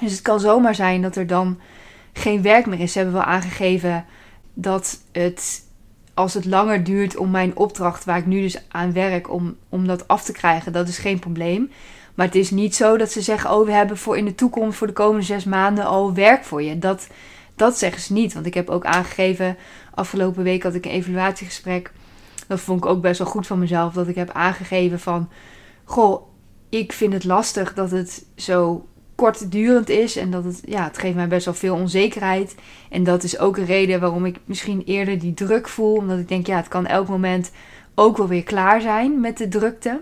Dus 0.00 0.12
het 0.12 0.22
kan 0.22 0.40
zomaar 0.40 0.74
zijn 0.74 1.02
dat 1.02 1.16
er 1.16 1.26
dan 1.26 1.58
geen 2.12 2.42
werk 2.42 2.66
meer 2.66 2.80
is. 2.80 2.92
Ze 2.92 2.98
hebben 2.98 3.16
wel 3.16 3.26
aangegeven 3.26 4.04
dat 4.54 5.00
het, 5.12 5.62
als 6.14 6.34
het 6.34 6.44
langer 6.44 6.84
duurt 6.84 7.16
om 7.16 7.30
mijn 7.30 7.56
opdracht, 7.56 8.04
waar 8.04 8.18
ik 8.18 8.26
nu 8.26 8.40
dus 8.40 8.62
aan 8.68 8.92
werk, 8.92 9.30
om, 9.30 9.56
om 9.68 9.86
dat 9.86 10.08
af 10.08 10.24
te 10.24 10.32
krijgen, 10.32 10.72
dat 10.72 10.88
is 10.88 10.98
geen 10.98 11.18
probleem. 11.18 11.70
Maar 12.14 12.26
het 12.26 12.34
is 12.34 12.50
niet 12.50 12.74
zo 12.74 12.96
dat 12.96 13.12
ze 13.12 13.20
zeggen: 13.20 13.50
Oh, 13.50 13.66
we 13.66 13.72
hebben 13.72 13.96
voor 13.96 14.16
in 14.16 14.24
de 14.24 14.34
toekomst, 14.34 14.78
voor 14.78 14.86
de 14.86 14.92
komende 14.92 15.26
zes 15.26 15.44
maanden 15.44 15.84
al 15.84 16.14
werk 16.14 16.44
voor 16.44 16.62
je. 16.62 16.78
Dat, 16.78 17.06
dat 17.56 17.78
zeggen 17.78 18.02
ze 18.02 18.12
niet. 18.12 18.32
Want 18.34 18.46
ik 18.46 18.54
heb 18.54 18.68
ook 18.68 18.84
aangegeven, 18.84 19.56
afgelopen 19.94 20.42
week 20.42 20.62
had 20.62 20.74
ik 20.74 20.84
een 20.84 20.90
evaluatiegesprek. 20.90 21.92
Dat 22.46 22.60
vond 22.60 22.84
ik 22.84 22.90
ook 22.90 23.00
best 23.00 23.18
wel 23.18 23.28
goed 23.28 23.46
van 23.46 23.58
mezelf. 23.58 23.92
Dat 23.92 24.08
ik 24.08 24.14
heb 24.14 24.30
aangegeven 24.30 25.00
van, 25.00 25.28
goh, 25.84 26.26
ik 26.68 26.92
vind 26.92 27.12
het 27.12 27.24
lastig 27.24 27.74
dat 27.74 27.90
het 27.90 28.24
zo 28.36 28.86
kortdurend 29.14 29.88
is. 29.88 30.16
En 30.16 30.30
dat 30.30 30.44
het, 30.44 30.62
ja, 30.64 30.84
het 30.84 30.98
geeft 30.98 31.14
mij 31.14 31.28
best 31.28 31.44
wel 31.44 31.54
veel 31.54 31.74
onzekerheid. 31.74 32.54
En 32.90 33.04
dat 33.04 33.22
is 33.22 33.38
ook 33.38 33.56
een 33.56 33.64
reden 33.64 34.00
waarom 34.00 34.26
ik 34.26 34.38
misschien 34.44 34.82
eerder 34.84 35.18
die 35.18 35.34
druk 35.34 35.68
voel. 35.68 35.96
Omdat 35.96 36.18
ik 36.18 36.28
denk, 36.28 36.46
ja, 36.46 36.56
het 36.56 36.68
kan 36.68 36.86
elk 36.86 37.08
moment 37.08 37.50
ook 37.94 38.16
wel 38.16 38.28
weer 38.28 38.42
klaar 38.42 38.80
zijn 38.80 39.20
met 39.20 39.38
de 39.38 39.48
drukte. 39.48 40.00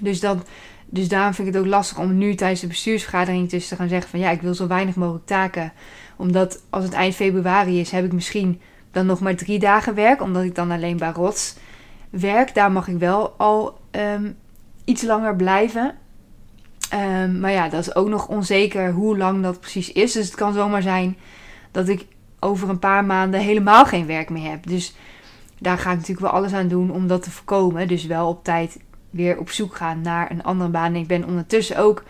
Dus, 0.00 0.20
dat, 0.20 0.38
dus 0.86 1.08
daarom 1.08 1.34
vind 1.34 1.48
ik 1.48 1.54
het 1.54 1.62
ook 1.62 1.68
lastig 1.68 1.98
om 1.98 2.18
nu 2.18 2.34
tijdens 2.34 2.60
de 2.60 2.66
bestuursvergadering 2.66 3.50
dus 3.50 3.68
te 3.68 3.76
gaan 3.76 3.88
zeggen 3.88 4.10
van 4.10 4.20
ja, 4.20 4.30
ik 4.30 4.42
wil 4.42 4.54
zo 4.54 4.66
weinig 4.66 4.94
mogelijk 4.94 5.26
taken 5.26 5.72
omdat 6.22 6.62
als 6.70 6.84
het 6.84 6.92
eind 6.92 7.14
februari 7.14 7.80
is, 7.80 7.90
heb 7.90 8.04
ik 8.04 8.12
misschien 8.12 8.60
dan 8.90 9.06
nog 9.06 9.20
maar 9.20 9.36
drie 9.36 9.58
dagen 9.58 9.94
werk. 9.94 10.22
Omdat 10.22 10.42
ik 10.42 10.54
dan 10.54 10.70
alleen 10.70 10.96
bij 10.96 11.10
Rots 11.10 11.56
werk. 12.10 12.54
Daar 12.54 12.72
mag 12.72 12.88
ik 12.88 12.98
wel 12.98 13.34
al 13.36 13.78
ehm, 13.90 14.30
iets 14.84 15.02
langer 15.02 15.36
blijven. 15.36 15.94
Ehm, 16.90 17.40
maar 17.40 17.50
ja, 17.50 17.68
dat 17.68 17.80
is 17.80 17.94
ook 17.94 18.08
nog 18.08 18.28
onzeker 18.28 18.90
hoe 18.92 19.18
lang 19.18 19.42
dat 19.42 19.60
precies 19.60 19.92
is. 19.92 20.12
Dus 20.12 20.26
het 20.26 20.34
kan 20.34 20.52
zomaar 20.52 20.82
zijn 20.82 21.16
dat 21.70 21.88
ik 21.88 22.06
over 22.40 22.68
een 22.68 22.78
paar 22.78 23.04
maanden 23.04 23.40
helemaal 23.40 23.84
geen 23.84 24.06
werk 24.06 24.30
meer 24.30 24.50
heb. 24.50 24.66
Dus 24.66 24.94
daar 25.58 25.78
ga 25.78 25.90
ik 25.90 25.96
natuurlijk 25.96 26.26
wel 26.26 26.40
alles 26.40 26.52
aan 26.52 26.68
doen 26.68 26.90
om 26.90 27.06
dat 27.06 27.22
te 27.22 27.30
voorkomen. 27.30 27.88
Dus 27.88 28.06
wel 28.06 28.28
op 28.28 28.44
tijd 28.44 28.78
weer 29.10 29.38
op 29.38 29.50
zoek 29.50 29.76
gaan 29.76 30.00
naar 30.00 30.30
een 30.30 30.42
andere 30.42 30.70
baan. 30.70 30.94
En 30.94 31.00
ik 31.00 31.06
ben 31.06 31.24
ondertussen 31.24 31.76
ook 31.76 32.02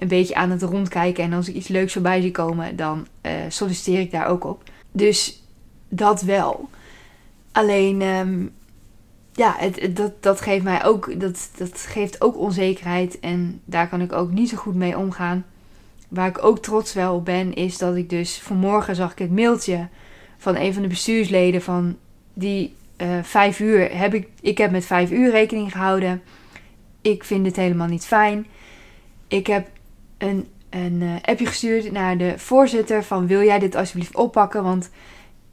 een 0.00 0.08
beetje 0.08 0.34
aan 0.34 0.50
het 0.50 0.62
rondkijken. 0.62 1.24
En 1.24 1.32
als 1.32 1.48
ik 1.48 1.54
iets 1.54 1.68
leuks 1.68 1.92
voorbij 1.92 2.20
zie 2.20 2.30
komen, 2.30 2.76
dan 2.76 3.06
uh, 3.22 3.32
solliciteer 3.48 4.00
ik 4.00 4.10
daar 4.10 4.26
ook 4.26 4.44
op. 4.44 4.62
Dus 4.92 5.42
dat 5.88 6.22
wel. 6.22 6.68
Alleen, 7.52 8.02
ehm, 8.02 8.46
ja, 9.32 9.54
het, 9.58 9.96
dat, 9.96 10.22
dat 10.22 10.40
geeft 10.40 10.64
mij 10.64 10.84
ook, 10.84 11.20
dat, 11.20 11.50
dat 11.56 11.80
geeft 11.80 12.20
ook 12.20 12.38
onzekerheid. 12.38 13.20
En 13.20 13.60
daar 13.64 13.88
kan 13.88 14.00
ik 14.00 14.12
ook 14.12 14.30
niet 14.30 14.48
zo 14.48 14.56
goed 14.56 14.74
mee 14.74 14.98
omgaan. 14.98 15.44
Waar 16.08 16.28
ik 16.28 16.44
ook 16.44 16.58
trots 16.58 16.92
wel 16.92 17.14
op 17.14 17.24
ben, 17.24 17.54
is 17.54 17.78
dat 17.78 17.96
ik 17.96 18.10
dus 18.10 18.38
vanmorgen 18.38 18.96
zag 18.96 19.12
ik 19.12 19.18
het 19.18 19.30
mailtje 19.30 19.88
van 20.38 20.56
een 20.56 20.72
van 20.72 20.82
de 20.82 20.88
bestuursleden 20.88 21.62
van 21.62 21.96
die 22.34 22.74
uh, 22.96 23.08
vijf 23.22 23.60
uur 23.60 23.96
heb 23.96 24.14
ik, 24.14 24.28
ik 24.40 24.58
heb 24.58 24.70
met 24.70 24.84
vijf 24.84 25.10
uur 25.10 25.30
rekening 25.30 25.72
gehouden. 25.72 26.22
Ik 27.00 27.24
vind 27.24 27.46
het 27.46 27.56
helemaal 27.56 27.86
niet 27.86 28.06
fijn. 28.06 28.46
Ik 29.28 29.46
heb 29.46 29.68
een, 30.20 30.46
uh, 31.02 31.14
appje 31.22 31.46
gestuurd 31.46 31.92
naar 31.92 32.18
de 32.18 32.34
voorzitter 32.36 33.04
van 33.04 33.26
wil 33.26 33.42
jij 33.42 33.58
dit 33.58 33.74
alsjeblieft 33.74 34.16
oppakken, 34.16 34.62
want 34.62 34.90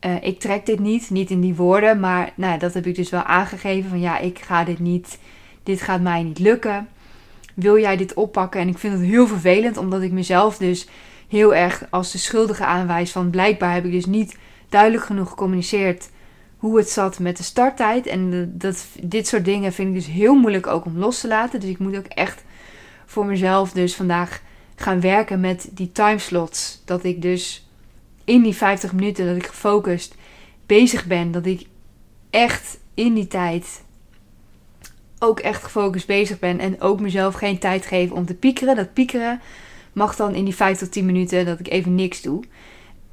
uh, 0.06 0.24
ik 0.24 0.40
trek 0.40 0.66
dit 0.66 0.80
niet, 0.80 1.10
niet 1.10 1.30
in 1.30 1.42
die 1.42 1.56
woorden, 1.56 2.00
maar 2.00 2.32
nou, 2.36 2.60
dat 2.60 2.74
heb 2.74 2.86
ik 2.86 2.96
dus 2.96 3.10
wel 3.10 3.24
aangegeven 3.24 3.90
van 3.90 4.00
ja, 4.00 4.20
ik 4.20 4.40
ga 4.40 4.64
dit 4.64 4.80
niet, 4.80 5.20
dit 5.64 5.82
gaat 5.82 6.02
mij 6.02 6.24
niet 6.24 6.40
lukken. 6.40 6.88
Wil 7.54 7.80
jij 7.80 7.98
dit 7.98 8.14
oppakken? 8.14 8.62
En 8.62 8.68
ik 8.68 8.78
vind 8.78 8.94
het 8.94 9.02
heel 9.02 9.28
vervelend, 9.28 9.78
omdat 9.78 10.02
ik 10.02 10.12
mezelf 10.12 10.58
dus 10.58 10.88
heel 11.28 11.56
erg 11.56 11.88
als 11.90 12.12
de 12.12 12.18
schuldige 12.18 12.66
aanwijs 12.66 13.12
van 13.12 13.30
blijkbaar 13.30 13.74
heb 13.74 13.86
ik 13.86 13.92
dus 13.92 14.06
niet 14.06 14.38
duidelijk 14.70 15.04
genoeg 15.04 15.30
gecommuniceerd 15.30 16.10
hoe 16.58 16.78
het 16.78 16.90
zat 16.90 17.20
met 17.20 17.38
de 17.38 17.44
starttijd. 17.44 18.06
En 18.06 18.52
dat, 18.58 18.88
dit 19.02 19.28
soort 19.28 19.46
dingen 19.46 19.74
vind 19.74 19.88
ik 19.88 19.94
dus 19.94 20.06
heel 20.06 20.36
moeilijk 20.36 20.68
ook 20.68 20.86
om 20.86 20.98
los 20.98 21.20
te 21.20 21.28
laten. 21.28 21.60
Dus 21.60 21.70
ik 21.70 21.80
moet 21.80 21.98
ook 21.98 22.06
echt 22.06 22.44
voor 23.06 23.26
mezelf 23.26 23.72
dus 23.72 23.96
vandaag 23.96 24.42
gaan 24.80 25.02
werken 25.02 25.40
met 25.40 25.70
die 25.72 25.92
timeslots. 25.92 26.82
Dat 26.86 27.04
ik 27.04 27.22
dus 27.22 27.68
in 28.24 28.42
die 28.42 28.56
50 28.56 28.94
minuten 28.94 29.26
dat 29.26 29.36
ik 29.36 29.48
gefocust 29.48 30.16
bezig 30.66 31.06
ben. 31.06 31.32
Dat 31.32 31.46
ik 31.46 31.68
echt 32.30 32.80
in 32.94 33.14
die 33.14 33.28
tijd 33.28 33.84
ook 35.20 35.40
echt 35.40 35.64
gefocust 35.64 36.08
bezig 36.08 36.40
ben. 36.40 36.60
En 36.60 36.82
ook 36.82 37.00
mezelf 37.00 37.36
geen 37.36 37.60
tijd 37.60 37.86
geef 37.86 38.12
om 38.12 38.26
te 38.26 38.34
piekeren. 38.34 38.76
Dat 38.76 38.94
piekeren 38.94 39.42
mag 39.94 40.16
dan 40.16 40.36
in 40.36 40.46
die 40.46 40.56
5 40.56 40.78
tot 40.78 40.92
10 40.92 41.06
minuten 41.06 41.46
dat 41.46 41.60
ik 41.60 41.70
even 41.70 41.96
niks 41.96 42.22
doe. 42.22 42.44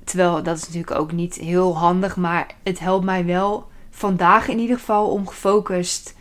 Terwijl 0.05 0.43
dat 0.43 0.57
is 0.57 0.63
natuurlijk 0.67 0.99
ook 1.01 1.13
niet 1.13 1.35
heel 1.35 1.79
handig. 1.79 2.17
Maar 2.17 2.47
het 2.63 2.79
helpt 2.79 3.05
mij 3.05 3.25
wel 3.25 3.69
vandaag 3.91 4.49
in 4.49 4.59
ieder 4.59 4.79
geval 4.79 5.11
om 5.11 5.29
gefocust 5.29 6.15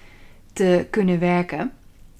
te 0.53 0.87
kunnen 0.89 1.19
werken. 1.19 1.71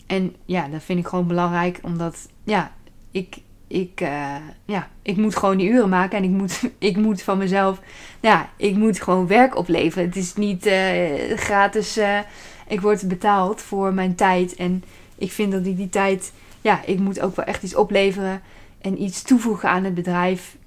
En 0.07 0.35
ja, 0.45 0.67
dat 0.67 0.83
vind 0.83 0.99
ik 0.99 1.07
gewoon 1.07 1.27
belangrijk. 1.27 1.79
Omdat 1.81 2.27
ja, 2.43 2.71
ik, 3.13 3.37
ik, 3.67 4.01
uh, 4.01 4.35
ja, 4.65 4.89
ik 5.01 5.17
moet 5.17 5.35
gewoon 5.35 5.57
die 5.57 5.69
uren 5.69 5.89
maken. 5.89 6.17
En 6.17 6.23
ik 6.23 6.29
moet, 6.29 6.61
ik 6.77 6.97
moet 6.97 7.21
van 7.21 7.37
mezelf. 7.37 7.81
Ja, 8.19 8.49
ik 8.57 8.75
moet 8.75 9.01
gewoon 9.01 9.27
werk 9.27 9.57
opleveren. 9.57 10.05
Het 10.05 10.15
is 10.15 10.33
niet 10.33 10.65
uh, 10.65 11.37
gratis. 11.37 11.97
Uh, 11.97 12.19
ik 12.67 12.81
word 12.81 13.07
betaald 13.07 13.61
voor 13.61 13.93
mijn 13.93 14.15
tijd. 14.15 14.55
En 14.55 14.83
ik 15.17 15.31
vind 15.31 15.51
dat 15.51 15.65
ik 15.65 15.77
die 15.77 15.89
tijd. 15.89 16.33
Ja, 16.61 16.81
ik 16.85 16.99
moet 16.99 17.19
ook 17.19 17.35
wel 17.35 17.45
echt 17.45 17.63
iets 17.63 17.75
opleveren. 17.75 18.41
En 18.81 19.01
iets 19.01 19.21
toevoegen 19.21 19.69
aan 19.69 19.83
het 19.83 19.93
bedrijf. 19.93 20.57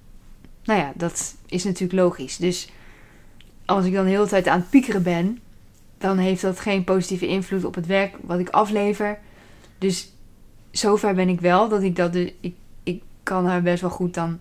Nou 0.65 0.81
ja, 0.81 0.93
dat 0.95 1.35
is 1.47 1.65
natuurlijk 1.65 2.01
logisch. 2.01 2.37
Dus 2.37 2.69
als 3.65 3.85
ik 3.85 3.93
dan 3.93 4.05
de 4.05 4.11
hele 4.11 4.27
tijd 4.27 4.49
aan 4.49 4.61
het 4.61 4.71
piekeren 4.71 5.03
ben. 5.03 5.41
Dan 5.99 6.19
heeft 6.19 6.43
dat 6.43 6.61
geen 6.61 6.85
positieve 6.85 7.27
invloed 7.27 7.65
op 7.65 7.75
het 7.75 7.87
werk 7.87 8.15
wat 8.21 8.39
ik 8.39 8.49
aflever. 8.49 9.19
Dus 9.79 10.13
zover 10.79 11.15
ben 11.15 11.29
ik 11.29 11.41
wel 11.41 11.69
dat 11.69 11.83
ik 11.83 11.97
dat. 11.97 12.13
Dus, 12.13 12.33
ik, 12.41 12.55
ik 12.83 13.03
kan 13.23 13.47
er 13.47 13.63
best 13.63 13.81
wel 13.81 13.91
goed 13.91 14.15
dan 14.15 14.39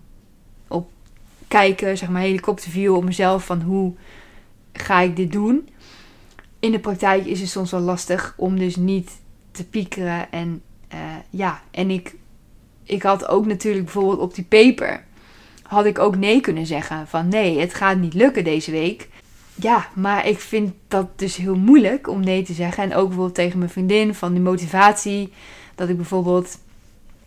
op 0.68 0.90
kijken. 1.48 1.98
Zeg 1.98 2.08
maar 2.08 2.22
helikopterview 2.22 2.94
op 2.94 3.04
mezelf. 3.04 3.44
Van 3.44 3.60
hoe 3.60 3.92
ga 4.72 5.00
ik 5.00 5.16
dit 5.16 5.32
doen? 5.32 5.68
in 6.66 6.72
de 6.72 6.78
praktijk 6.78 7.26
is 7.26 7.40
het 7.40 7.48
soms 7.48 7.70
wel 7.70 7.80
lastig 7.80 8.34
om 8.36 8.58
dus 8.58 8.76
niet 8.76 9.10
te 9.50 9.64
piekeren. 9.64 10.32
En 10.32 10.62
uh, 10.94 10.98
ja, 11.30 11.62
en 11.70 11.90
ik, 11.90 12.14
ik 12.82 13.02
had 13.02 13.28
ook 13.28 13.46
natuurlijk 13.46 13.84
bijvoorbeeld 13.84 14.20
op 14.20 14.34
die 14.34 14.44
paper, 14.44 15.04
had 15.62 15.84
ik 15.84 15.98
ook 15.98 16.16
nee 16.16 16.40
kunnen 16.40 16.66
zeggen. 16.66 17.06
Van 17.06 17.28
nee, 17.28 17.58
het 17.58 17.74
gaat 17.74 17.98
niet 17.98 18.14
lukken 18.14 18.44
deze 18.44 18.70
week. 18.70 19.08
Ja, 19.54 19.88
maar 19.94 20.26
ik 20.26 20.38
vind 20.38 20.72
dat 20.88 21.18
dus 21.18 21.36
heel 21.36 21.56
moeilijk 21.56 22.08
om 22.08 22.20
nee 22.20 22.42
te 22.42 22.52
zeggen. 22.52 22.82
En 22.82 22.94
ook 22.94 23.06
bijvoorbeeld 23.06 23.34
tegen 23.34 23.58
mijn 23.58 23.70
vriendin 23.70 24.14
van 24.14 24.32
die 24.32 24.42
motivatie. 24.42 25.32
Dat 25.76 25.88
ik 25.88 25.96
bijvoorbeeld, 25.96 26.58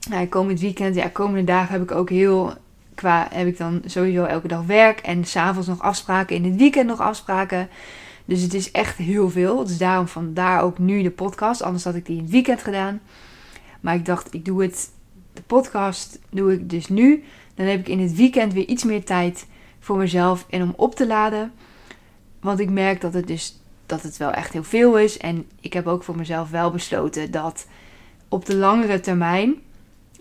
nou, 0.09 0.27
komend 0.27 0.59
weekend, 0.59 0.95
ja, 0.95 1.07
komende 1.07 1.43
dagen 1.43 1.71
heb 1.71 1.81
ik 1.81 1.91
ook 1.91 2.09
heel, 2.09 2.53
qua, 2.95 3.27
heb 3.31 3.47
ik 3.47 3.57
dan 3.57 3.81
sowieso 3.85 4.23
elke 4.23 4.47
dag 4.47 4.65
werk. 4.65 4.99
En 4.99 5.25
s'avonds 5.25 5.67
nog 5.67 5.81
afspraken, 5.81 6.35
in 6.35 6.43
het 6.43 6.55
weekend 6.55 6.87
nog 6.87 6.99
afspraken. 6.99 7.69
Dus 8.25 8.41
het 8.41 8.53
is 8.53 8.71
echt 8.71 8.97
heel 8.97 9.29
veel. 9.29 9.65
Dus 9.65 9.77
daarom 9.77 10.07
vandaar 10.07 10.61
ook 10.61 10.77
nu 10.77 11.01
de 11.01 11.11
podcast. 11.11 11.61
Anders 11.61 11.83
had 11.83 11.95
ik 11.95 12.05
die 12.05 12.17
in 12.17 12.23
het 12.23 12.31
weekend 12.31 12.63
gedaan. 12.63 13.01
Maar 13.79 13.95
ik 13.95 14.05
dacht, 14.05 14.33
ik 14.33 14.45
doe 14.45 14.61
het. 14.61 14.89
De 15.33 15.41
podcast 15.41 16.19
doe 16.29 16.53
ik 16.53 16.69
dus 16.69 16.87
nu. 16.87 17.23
Dan 17.55 17.65
heb 17.65 17.79
ik 17.79 17.87
in 17.87 17.99
het 17.99 18.15
weekend 18.15 18.53
weer 18.53 18.65
iets 18.65 18.83
meer 18.83 19.03
tijd 19.03 19.45
voor 19.79 19.97
mezelf 19.97 20.45
en 20.49 20.61
om 20.61 20.73
op 20.75 20.95
te 20.95 21.07
laden. 21.07 21.51
Want 22.39 22.59
ik 22.59 22.69
merk 22.69 23.01
dat 23.01 23.13
het 23.13 23.27
dus 23.27 23.59
dat 23.85 24.01
het 24.01 24.17
wel 24.17 24.31
echt 24.31 24.53
heel 24.53 24.63
veel 24.63 24.97
is. 24.97 25.17
En 25.17 25.45
ik 25.61 25.73
heb 25.73 25.87
ook 25.87 26.03
voor 26.03 26.15
mezelf 26.15 26.49
wel 26.49 26.71
besloten 26.71 27.31
dat 27.31 27.67
op 28.29 28.45
de 28.45 28.55
langere 28.55 28.99
termijn 28.99 29.55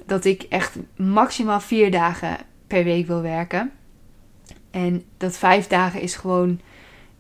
dat 0.07 0.25
ik 0.25 0.43
echt 0.43 0.77
maximaal 0.97 1.61
vier 1.61 1.91
dagen 1.91 2.37
per 2.67 2.85
week 2.85 3.07
wil 3.07 3.23
werken. 3.23 3.73
En 4.71 5.05
dat 5.17 5.37
vijf 5.37 5.67
dagen 5.67 6.01
is 6.01 6.15
gewoon 6.15 6.61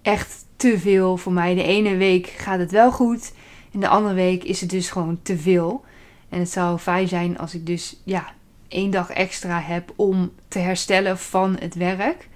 echt 0.03 0.47
te 0.57 0.79
veel 0.79 1.17
voor 1.17 1.33
mij. 1.33 1.55
De 1.55 1.63
ene 1.63 1.97
week 1.97 2.27
gaat 2.27 2.59
het 2.59 2.71
wel 2.71 2.93
goed. 2.93 3.33
En 3.73 3.81
de 3.81 3.89
andere 3.89 4.15
week 4.15 4.45
is 4.45 4.61
het 4.61 4.71
dus 4.71 4.91
gewoon 4.91 5.19
te 5.23 5.39
veel. 5.39 5.85
En 6.29 6.39
het 6.39 6.51
zou 6.51 6.79
fijn 6.79 7.09
zijn 7.09 7.39
als 7.39 7.55
ik 7.55 7.67
dus 7.67 8.01
ja, 8.05 8.33
één 8.69 8.91
dag 8.91 9.11
extra 9.11 9.61
heb 9.61 9.93
om 9.97 10.33
te 10.49 10.59
herstellen 10.59 11.19
van 11.19 11.57
het 11.61 11.75
werk. 11.75 12.29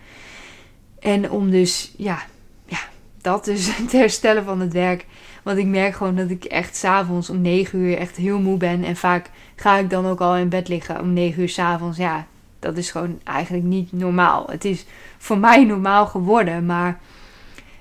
En 0.98 1.30
om 1.30 1.50
dus, 1.50 1.94
ja, 1.96 2.22
ja, 2.66 2.78
dat 3.20 3.44
dus 3.44 3.70
te 3.90 3.96
herstellen 3.96 4.44
van 4.44 4.60
het 4.60 4.72
werk. 4.72 5.06
Want 5.42 5.58
ik 5.58 5.66
merk 5.66 5.94
gewoon 5.94 6.16
dat 6.16 6.30
ik 6.30 6.44
echt 6.44 6.76
s'avonds 6.76 7.30
om 7.30 7.40
9 7.40 7.78
uur 7.78 7.96
echt 7.96 8.16
heel 8.16 8.40
moe 8.40 8.56
ben. 8.56 8.84
En 8.84 8.96
vaak 8.96 9.30
ga 9.56 9.78
ik 9.78 9.90
dan 9.90 10.06
ook 10.06 10.20
al 10.20 10.36
in 10.36 10.48
bed 10.48 10.68
liggen 10.68 11.00
om 11.00 11.12
9 11.12 11.42
uur 11.42 11.48
s'avonds. 11.48 11.98
Ja, 11.98 12.26
dat 12.58 12.76
is 12.76 12.90
gewoon 12.90 13.20
eigenlijk 13.24 13.64
niet 13.64 13.92
normaal. 13.92 14.46
Het 14.50 14.64
is 14.64 14.84
voor 15.18 15.38
mij 15.38 15.64
normaal 15.64 16.06
geworden, 16.06 16.66
maar 16.66 17.00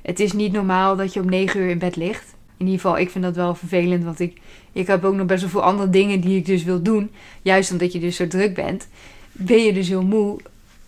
het 0.02 0.20
is 0.20 0.34
niet 0.34 0.52
normaal 0.52 0.96
dat 0.96 1.14
je 1.14 1.20
om 1.20 1.30
9 1.30 1.60
uur 1.60 1.70
in 1.70 1.80
bed 1.80 1.96
ligt. 1.96 2.36
In 2.58 2.66
ieder 2.66 2.82
geval, 2.82 2.98
ik 2.98 3.10
vind 3.10 3.24
dat 3.24 3.36
wel 3.36 3.56
vervelend. 3.56 4.04
Want 4.04 4.20
ik, 4.20 4.42
ik 4.72 4.88
heb 4.88 5.04
ook 5.04 5.16
nog 5.16 5.26
best 5.26 5.42
wel 5.42 5.50
veel 5.50 5.64
andere 5.64 5.90
dingen 5.90 6.22
die 6.22 6.38
ik 6.38 6.46
dus 6.46 6.64
wil 6.64 6.82
doen. 6.82 7.12
Juist 7.42 7.72
omdat 7.72 7.92
je 7.94 8.00
dus 8.00 8.16
zo 8.16 8.28
druk 8.28 8.54
bent. 8.54 8.88
Ben 9.32 9.64
je 9.64 9.74
dus 9.74 9.88
heel 9.88 10.04
moe. 10.04 10.40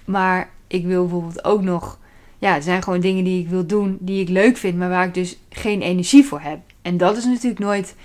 Maar 0.05 0.49
ik 0.67 0.85
wil 0.85 1.01
bijvoorbeeld 1.01 1.43
ook 1.43 1.61
nog. 1.61 1.97
Ja, 2.43 2.55
er 2.55 2.63
zijn 2.63 2.83
gewoon 2.83 2.99
dingen 2.99 3.23
die 3.23 3.41
ik 3.41 3.49
wil 3.49 3.65
doen. 3.65 3.97
Die 3.99 4.21
ik 4.21 4.29
leuk 4.29 4.57
vind. 4.57 4.77
Maar 4.77 4.89
waar 4.89 5.07
ik 5.07 5.13
dus 5.13 5.37
geen 5.49 5.81
energie 5.81 6.25
voor 6.25 6.39
heb. 6.39 6.59
En 6.81 6.97
dat 6.97 7.17
is 7.17 7.25
natuurlijk 7.25 7.59
nooit 7.59 7.95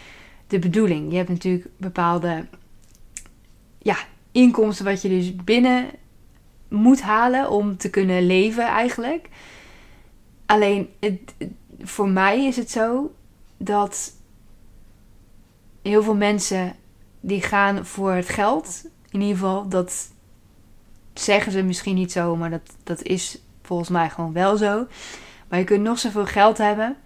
de 0.47 0.59
bedoeling. 0.59 1.11
Je 1.11 1.17
hebt 1.17 1.29
natuurlijk 1.29 1.67
bepaalde. 1.77 2.47
Ja, 3.79 3.97
inkomsten 4.33 4.85
wat 4.85 5.03
je 5.03 5.09
dus 5.09 5.37
binnen 5.37 5.87
moet 6.69 7.01
halen 7.01 7.51
om 7.51 7.77
te 7.77 7.91
kunnen 7.91 8.27
leven 8.27 8.65
eigenlijk. 8.65 9.29
Alleen 10.47 10.89
het, 11.01 11.35
voor 11.81 12.09
mij 12.09 12.47
is 12.47 12.57
het 12.57 12.71
zo 12.71 13.15
dat 13.57 14.13
heel 15.83 16.03
veel 16.03 16.17
mensen 16.17 16.77
die 17.21 17.43
gaan 17.43 17.87
voor 17.87 18.13
het 18.13 18.29
geld. 18.29 18.85
In 19.11 19.21
ieder 19.21 19.37
geval, 19.37 19.69
dat 19.69 20.13
zeggen 21.15 21.53
ze 21.53 21.63
misschien 21.63 21.95
niet 21.95 22.13
zo, 22.13 22.37
maar 22.37 22.51
dat, 22.51 22.75
dat 22.85 23.03
is 23.03 23.39
volgens 23.69 23.89
mij 23.89 24.11
gewoon 24.11 24.33
wel 24.33 24.57
zo. 24.57 24.87
Maar 25.49 25.59
je 25.59 25.65
kunt 25.65 25.83
nog 25.83 25.99
zoveel 25.99 26.27
geld 26.27 26.59
hebben, 26.59 26.97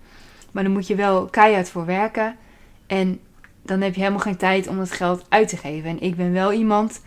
maar 0.50 0.62
dan 0.62 0.72
moet 0.72 0.86
je 0.86 0.94
wel 0.94 1.24
keihard 1.24 1.68
voor 1.68 1.86
werken. 1.86 2.36
En 2.86 3.20
dan 3.62 3.80
heb 3.80 3.94
je 3.94 4.00
helemaal 4.00 4.20
geen 4.20 4.36
tijd 4.36 4.68
om 4.68 4.76
dat 4.76 4.90
geld 4.90 5.24
uit 5.28 5.48
te 5.48 5.56
geven. 5.56 5.90
En 5.90 6.00
ik 6.00 6.16
ben 6.16 6.32
wel 6.32 6.52
iemand, 6.52 7.02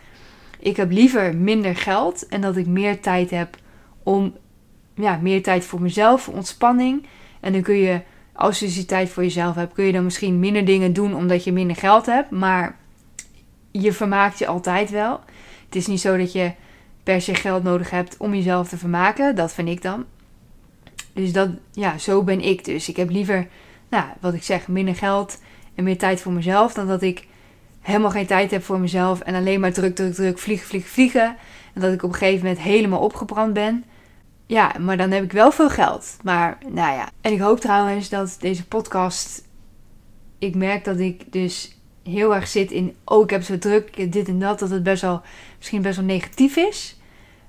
ik 0.58 0.76
heb 0.76 0.90
liever 0.90 1.36
minder 1.36 1.76
geld 1.76 2.26
en 2.28 2.40
dat 2.40 2.56
ik 2.56 2.66
meer 2.66 3.00
tijd 3.00 3.30
heb 3.30 3.56
om 4.02 4.34
ja, 4.94 5.18
meer 5.22 5.42
tijd 5.42 5.64
voor 5.64 5.80
mezelf, 5.80 6.22
voor 6.22 6.34
ontspanning. 6.34 7.06
En 7.40 7.52
dan 7.52 7.62
kun 7.62 7.76
je, 7.76 8.00
als 8.32 8.58
je 8.58 8.66
die 8.66 8.84
tijd 8.84 9.08
voor 9.08 9.22
jezelf 9.22 9.54
hebt, 9.54 9.72
kun 9.72 9.84
je 9.84 9.92
dan 9.92 10.04
misschien 10.04 10.38
minder 10.38 10.64
dingen 10.64 10.92
doen 10.92 11.14
omdat 11.14 11.44
je 11.44 11.52
minder 11.52 11.76
geld 11.76 12.06
hebt. 12.06 12.30
Maar 12.30 12.76
je 13.70 13.92
vermaakt 13.92 14.38
je 14.38 14.46
altijd 14.46 14.90
wel. 14.90 15.20
Het 15.64 15.76
is 15.76 15.86
niet 15.86 16.00
zo 16.00 16.16
dat 16.16 16.32
je 16.32 16.52
per 17.06 17.20
se 17.20 17.34
geld 17.34 17.62
nodig 17.62 17.90
hebt 17.90 18.16
om 18.16 18.34
jezelf 18.34 18.68
te 18.68 18.78
vermaken. 18.78 19.36
Dat 19.36 19.52
vind 19.52 19.68
ik 19.68 19.82
dan. 19.82 20.04
Dus 21.12 21.32
dat, 21.32 21.48
ja, 21.72 21.98
zo 21.98 22.22
ben 22.22 22.40
ik 22.40 22.64
dus. 22.64 22.88
Ik 22.88 22.96
heb 22.96 23.10
liever, 23.10 23.48
nou, 23.88 24.04
wat 24.20 24.34
ik 24.34 24.42
zeg, 24.42 24.68
minder 24.68 24.94
geld 24.94 25.40
en 25.74 25.84
meer 25.84 25.98
tijd 25.98 26.20
voor 26.20 26.32
mezelf. 26.32 26.72
Dan 26.72 26.86
dat 26.86 27.02
ik 27.02 27.26
helemaal 27.80 28.10
geen 28.10 28.26
tijd 28.26 28.50
heb 28.50 28.62
voor 28.62 28.80
mezelf 28.80 29.20
en 29.20 29.34
alleen 29.34 29.60
maar 29.60 29.72
druk, 29.72 29.94
druk, 29.94 30.14
druk, 30.14 30.38
vliegen, 30.38 30.66
vliegen, 30.66 30.90
vliegen. 30.90 31.36
En 31.74 31.80
dat 31.80 31.92
ik 31.92 32.02
op 32.02 32.12
een 32.12 32.18
gegeven 32.18 32.46
moment 32.46 32.64
helemaal 32.64 33.00
opgebrand 33.00 33.52
ben. 33.52 33.84
Ja, 34.46 34.72
maar 34.80 34.96
dan 34.96 35.10
heb 35.10 35.22
ik 35.24 35.32
wel 35.32 35.52
veel 35.52 35.70
geld. 35.70 36.16
Maar 36.22 36.58
nou 36.68 36.94
ja. 36.94 37.08
En 37.20 37.32
ik 37.32 37.40
hoop 37.40 37.60
trouwens 37.60 38.08
dat 38.08 38.36
deze 38.40 38.66
podcast. 38.66 39.42
Ik 40.38 40.54
merk 40.54 40.84
dat 40.84 40.98
ik 40.98 41.32
dus 41.32 41.75
heel 42.06 42.34
erg 42.34 42.48
zit 42.48 42.70
in. 42.70 42.94
Oh, 43.04 43.22
ik 43.22 43.30
heb 43.30 43.42
zo 43.42 43.58
druk, 43.58 44.12
dit 44.12 44.28
en 44.28 44.38
dat. 44.38 44.58
Dat 44.58 44.70
het 44.70 44.82
best 44.82 45.02
wel. 45.02 45.22
Misschien 45.56 45.82
best 45.82 45.96
wel 45.96 46.04
negatief 46.04 46.56
is. 46.56 46.96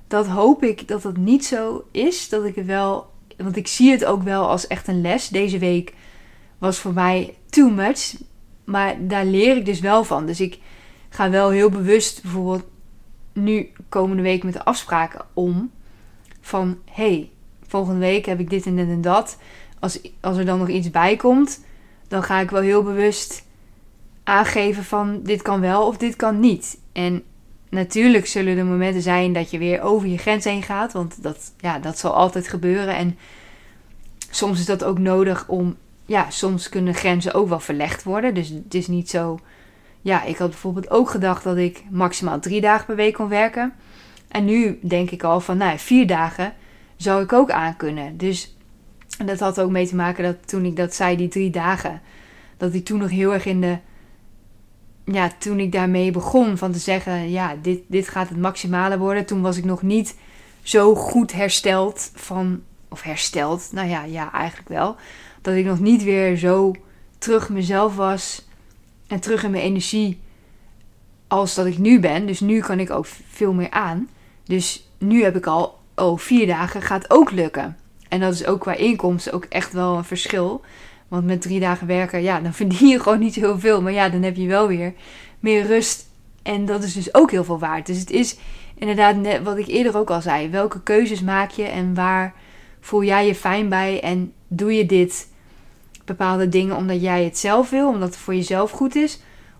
Dat 0.07 0.27
hoop 0.27 0.63
ik 0.63 0.87
dat 0.87 1.01
dat 1.01 1.17
niet 1.17 1.45
zo 1.45 1.87
is. 1.91 2.29
Dat 2.29 2.45
ik 2.45 2.55
het 2.55 2.65
wel. 2.65 3.09
Want 3.37 3.55
ik 3.55 3.67
zie 3.67 3.91
het 3.91 4.05
ook 4.05 4.23
wel 4.23 4.49
als 4.49 4.67
echt 4.67 4.87
een 4.87 5.01
les. 5.01 5.27
Deze 5.27 5.57
week 5.57 5.93
was 6.57 6.77
voor 6.77 6.93
mij 6.93 7.35
too 7.49 7.69
much. 7.69 8.15
Maar 8.63 9.07
daar 9.07 9.25
leer 9.25 9.57
ik 9.57 9.65
dus 9.65 9.79
wel 9.79 10.03
van. 10.03 10.25
Dus 10.25 10.41
ik 10.41 10.59
ga 11.09 11.29
wel 11.29 11.49
heel 11.49 11.69
bewust 11.69 12.21
bijvoorbeeld 12.21 12.63
nu 13.33 13.71
komende 13.89 14.23
week 14.23 14.43
met 14.43 14.53
de 14.53 14.65
afspraken 14.65 15.25
om 15.33 15.71
van 16.41 16.77
hey, 16.91 17.29
volgende 17.67 17.99
week 17.99 18.25
heb 18.25 18.39
ik 18.39 18.49
dit 18.49 18.65
en 18.65 18.75
dit 18.75 18.87
en 18.87 19.01
dat. 19.01 19.37
Als, 19.79 20.01
als 20.21 20.37
er 20.37 20.45
dan 20.45 20.59
nog 20.59 20.69
iets 20.69 20.91
bij 20.91 21.15
komt, 21.15 21.65
dan 22.07 22.23
ga 22.23 22.39
ik 22.39 22.49
wel 22.49 22.61
heel 22.61 22.83
bewust 22.83 23.45
aangeven 24.27 24.83
van 24.83 25.19
dit 25.23 25.41
kan 25.41 25.59
wel 25.59 25.87
of 25.87 25.97
dit 25.97 26.15
kan 26.15 26.39
niet. 26.39 26.77
En 26.91 27.23
natuurlijk 27.69 28.25
zullen 28.25 28.57
er 28.57 28.65
momenten 28.65 29.01
zijn 29.01 29.33
dat 29.33 29.51
je 29.51 29.57
weer 29.57 29.81
over 29.81 30.07
je 30.07 30.17
grens 30.17 30.43
heen 30.43 30.63
gaat, 30.63 30.93
want 30.93 31.23
dat, 31.23 31.53
ja, 31.59 31.79
dat 31.79 31.99
zal 31.99 32.13
altijd 32.13 32.47
gebeuren. 32.47 32.95
En 32.95 33.17
soms 34.29 34.59
is 34.59 34.65
dat 34.65 34.83
ook 34.83 34.99
nodig 34.99 35.47
om, 35.47 35.75
ja, 36.05 36.29
soms 36.29 36.69
kunnen 36.69 36.93
grenzen 36.93 37.33
ook 37.33 37.49
wel 37.49 37.59
verlegd 37.59 38.03
worden. 38.03 38.33
Dus 38.33 38.49
het 38.49 38.73
is 38.73 38.87
niet 38.87 39.09
zo, 39.09 39.39
ja, 40.01 40.23
ik 40.23 40.37
had 40.37 40.49
bijvoorbeeld 40.49 40.89
ook 40.89 41.09
gedacht 41.09 41.43
dat 41.43 41.57
ik 41.57 41.83
maximaal 41.89 42.39
drie 42.39 42.61
dagen 42.61 42.85
per 42.85 42.95
week 42.95 43.13
kon 43.13 43.29
werken. 43.29 43.73
En 44.27 44.45
nu 44.45 44.79
denk 44.81 45.11
ik 45.11 45.23
al 45.23 45.39
van, 45.39 45.57
nou, 45.57 45.79
vier 45.79 46.07
dagen 46.07 46.53
zou 46.95 47.23
ik 47.23 47.33
ook 47.33 47.51
aan 47.51 47.77
kunnen. 47.77 48.17
Dus 48.17 48.57
dat 49.25 49.39
had 49.39 49.59
ook 49.59 49.71
mee 49.71 49.87
te 49.87 49.95
maken 49.95 50.23
dat 50.23 50.47
toen 50.47 50.65
ik 50.65 50.75
dat 50.75 50.93
zei, 50.93 51.17
die 51.17 51.27
drie 51.27 51.49
dagen, 51.49 52.01
dat 52.57 52.73
ik 52.73 52.85
toen 52.85 52.99
nog 52.99 53.09
heel 53.09 53.33
erg 53.33 53.45
in 53.45 53.61
de. 53.61 53.77
Ja, 55.11 55.31
toen 55.37 55.59
ik 55.59 55.71
daarmee 55.71 56.11
begon 56.11 56.57
van 56.57 56.71
te 56.71 56.79
zeggen, 56.79 57.29
ja, 57.29 57.55
dit, 57.61 57.79
dit 57.87 58.07
gaat 58.07 58.29
het 58.29 58.37
maximale 58.37 58.97
worden. 58.97 59.25
Toen 59.25 59.41
was 59.41 59.57
ik 59.57 59.65
nog 59.65 59.81
niet 59.81 60.15
zo 60.61 60.95
goed 60.95 61.31
hersteld 61.31 62.11
van, 62.13 62.61
of 62.89 63.01
hersteld, 63.01 63.69
nou 63.71 63.87
ja, 63.87 64.03
ja, 64.03 64.31
eigenlijk 64.31 64.69
wel. 64.69 64.95
Dat 65.41 65.55
ik 65.55 65.65
nog 65.65 65.79
niet 65.79 66.03
weer 66.03 66.37
zo 66.37 66.75
terug 67.17 67.49
mezelf 67.49 67.95
was 67.95 68.47
en 69.07 69.19
terug 69.19 69.43
in 69.43 69.51
mijn 69.51 69.63
energie 69.63 70.19
als 71.27 71.55
dat 71.55 71.65
ik 71.65 71.77
nu 71.77 71.99
ben. 71.99 72.25
Dus 72.25 72.39
nu 72.39 72.59
kan 72.59 72.79
ik 72.79 72.89
ook 72.89 73.05
veel 73.29 73.53
meer 73.53 73.71
aan. 73.71 74.09
Dus 74.43 74.89
nu 74.97 75.23
heb 75.23 75.35
ik 75.35 75.45
al, 75.45 75.79
oh, 75.95 76.17
vier 76.17 76.47
dagen 76.47 76.81
gaat 76.81 77.09
ook 77.09 77.31
lukken. 77.31 77.77
En 78.09 78.19
dat 78.19 78.33
is 78.33 78.45
ook 78.45 78.61
qua 78.61 78.73
inkomsten 78.73 79.33
ook 79.33 79.45
echt 79.45 79.73
wel 79.73 79.97
een 79.97 80.03
verschil. 80.03 80.61
Want 81.07 81.25
met 81.25 81.41
drie 81.41 81.59
dagen 81.59 81.87
werken, 81.87 82.21
ja, 82.21 82.39
dan 82.39 82.53
verdien 82.63 82.87
je 82.87 82.99
gewoon 82.99 83.19
niet 83.19 83.35
heel 83.35 83.59
veel. 83.59 83.81
Maar 83.81 83.91
ja, 83.91 84.09
dan 84.09 84.21
heb 84.21 84.35
je 84.35 84.47
wel 84.47 84.67
weer 84.67 84.93
meer 85.39 85.65
rust. 85.65 86.05
En 86.43 86.65
dat 86.65 86.83
is 86.83 86.93
dus 86.93 87.13
ook 87.13 87.31
heel 87.31 87.43
veel 87.43 87.59
waard. 87.59 87.85
Dus 87.85 87.99
het 87.99 88.11
is 88.11 88.37
inderdaad 88.75 89.15
net 89.15 89.43
wat 89.43 89.57
ik 89.57 89.67
eerder 89.67 89.97
ook 89.97 90.09
al 90.09 90.21
zei. 90.21 90.49
Welke 90.49 90.81
keuzes 90.83 91.21
maak 91.21 91.51
je 91.51 91.63
en 91.63 91.93
waar 91.93 92.33
voel 92.79 93.03
jij 93.03 93.27
je 93.27 93.35
fijn 93.35 93.69
bij? 93.69 94.01
En 94.01 94.33
doe 94.47 94.75
je 94.75 94.85
dit 94.85 95.27
bepaalde 96.05 96.49
dingen 96.49 96.75
omdat 96.75 97.01
jij 97.01 97.23
het 97.23 97.37
zelf 97.37 97.69
wil, 97.69 97.87
omdat 97.87 98.09
het 98.09 98.17
voor 98.17 98.35
jezelf 98.35 98.71
goed 98.71 98.95
is? 98.95 99.19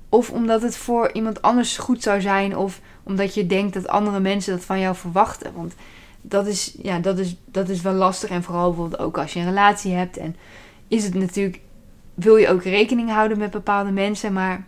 Of 0.09 0.29
omdat 0.29 0.61
het 0.61 0.77
voor 0.77 1.11
iemand 1.11 1.41
anders 1.41 1.77
goed 1.77 2.03
zou 2.03 2.21
zijn? 2.21 2.57
Of 2.57 2.81
omdat 3.03 3.33
je 3.33 3.47
denkt 3.47 3.73
dat 3.73 3.87
andere 3.87 4.19
mensen 4.19 4.53
dat 4.53 4.65
van 4.65 4.79
jou 4.79 4.95
verwachten? 4.95 5.53
Want 5.55 5.73
dat 6.21 6.47
is, 6.47 6.75
ja, 6.81 6.99
dat 6.99 7.17
is, 7.17 7.35
dat 7.45 7.69
is 7.69 7.81
wel 7.81 7.93
lastig. 7.93 8.29
En 8.29 8.43
vooral 8.43 8.67
bijvoorbeeld 8.67 9.01
ook 9.01 9.17
als 9.17 9.33
je 9.33 9.39
een 9.39 9.45
relatie 9.45 9.93
hebt. 9.93 10.17
En 10.17 10.35
is 10.87 11.03
het 11.03 11.13
natuurlijk, 11.13 11.59
wil 12.13 12.35
je 12.35 12.49
ook 12.49 12.63
rekening 12.63 13.09
houden 13.09 13.37
met 13.37 13.51
bepaalde 13.51 13.91
mensen. 13.91 14.33
Maar 14.33 14.67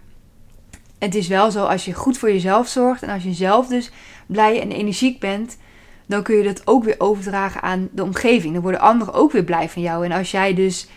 het 1.00 1.16
is 1.16 1.28
wel 1.28 1.52
zo, 1.52 1.66
als 1.66 1.86
je 1.86 1.94
goed 1.94 2.18
voor 2.18 2.32
jezelf 2.32 2.68
zorgt. 2.68 3.04
En 3.04 3.10
als 3.10 3.24
je 3.24 3.34
zelf 3.34 3.68
dus 3.68 3.92
blij 4.28 4.62
en 4.62 4.72
energiek 4.72 5.20
bent. 5.20 5.58
Dan 6.06 6.24
kun 6.24 6.36
je 6.36 6.44
dat 6.44 6.68
ook 6.68 6.84
weer 6.84 6.96
overdragen 6.98 7.62
aan 7.62 7.90
de 7.92 8.04
omgeving. 8.04 8.54
Dan 8.54 8.62
worden 8.62 8.82
anderen 8.82 9.14
ook 9.14 9.32
weer 9.32 9.44
blij 9.44 9.70
van 9.70 9.82
jou. 9.82 10.06
En 10.06 10.12
als 10.12 10.32
jij 10.32 10.54
dus 10.54 10.88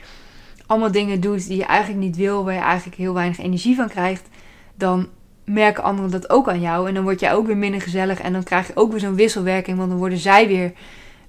allemaal 0.67 0.93
dingen 0.93 1.21
doet 1.21 1.47
die 1.47 1.57
je 1.57 1.65
eigenlijk 1.65 2.01
niet 2.01 2.17
wil, 2.17 2.45
waar 2.45 2.55
je 2.55 2.61
eigenlijk 2.61 2.97
heel 2.97 3.15
weinig 3.15 3.39
energie 3.39 3.77
van 3.77 3.89
krijgt, 3.89 4.29
dan 4.75 5.09
merken 5.45 5.83
anderen 5.83 6.11
dat 6.11 6.31
ook 6.31 6.49
aan 6.49 6.61
jou. 6.61 6.89
En 6.89 6.95
dan 6.95 7.03
word 7.03 7.21
jij 7.21 7.35
ook 7.35 7.47
weer 7.47 7.57
minder 7.57 7.81
gezellig. 7.81 8.21
En 8.21 8.33
dan 8.33 8.43
krijg 8.43 8.67
je 8.67 8.77
ook 8.77 8.91
weer 8.91 9.01
zo'n 9.01 9.15
wisselwerking. 9.15 9.77
Want 9.77 9.91
dan 9.91 9.99
worden 9.99 10.19
zij 10.19 10.47
weer 10.47 10.73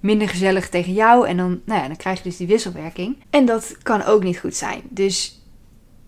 minder 0.03 0.29
gezellig 0.29 0.69
tegen 0.69 0.93
jou. 0.93 1.27
En 1.27 1.37
dan, 1.37 1.61
nou 1.65 1.81
ja, 1.81 1.87
dan 1.87 1.95
krijg 1.95 2.17
je 2.17 2.23
dus 2.23 2.37
die 2.37 2.47
wisselwerking. 2.47 3.15
En 3.29 3.45
dat 3.45 3.77
kan 3.83 4.03
ook 4.03 4.23
niet 4.23 4.39
goed 4.39 4.55
zijn. 4.55 4.81
Dus, 4.89 5.41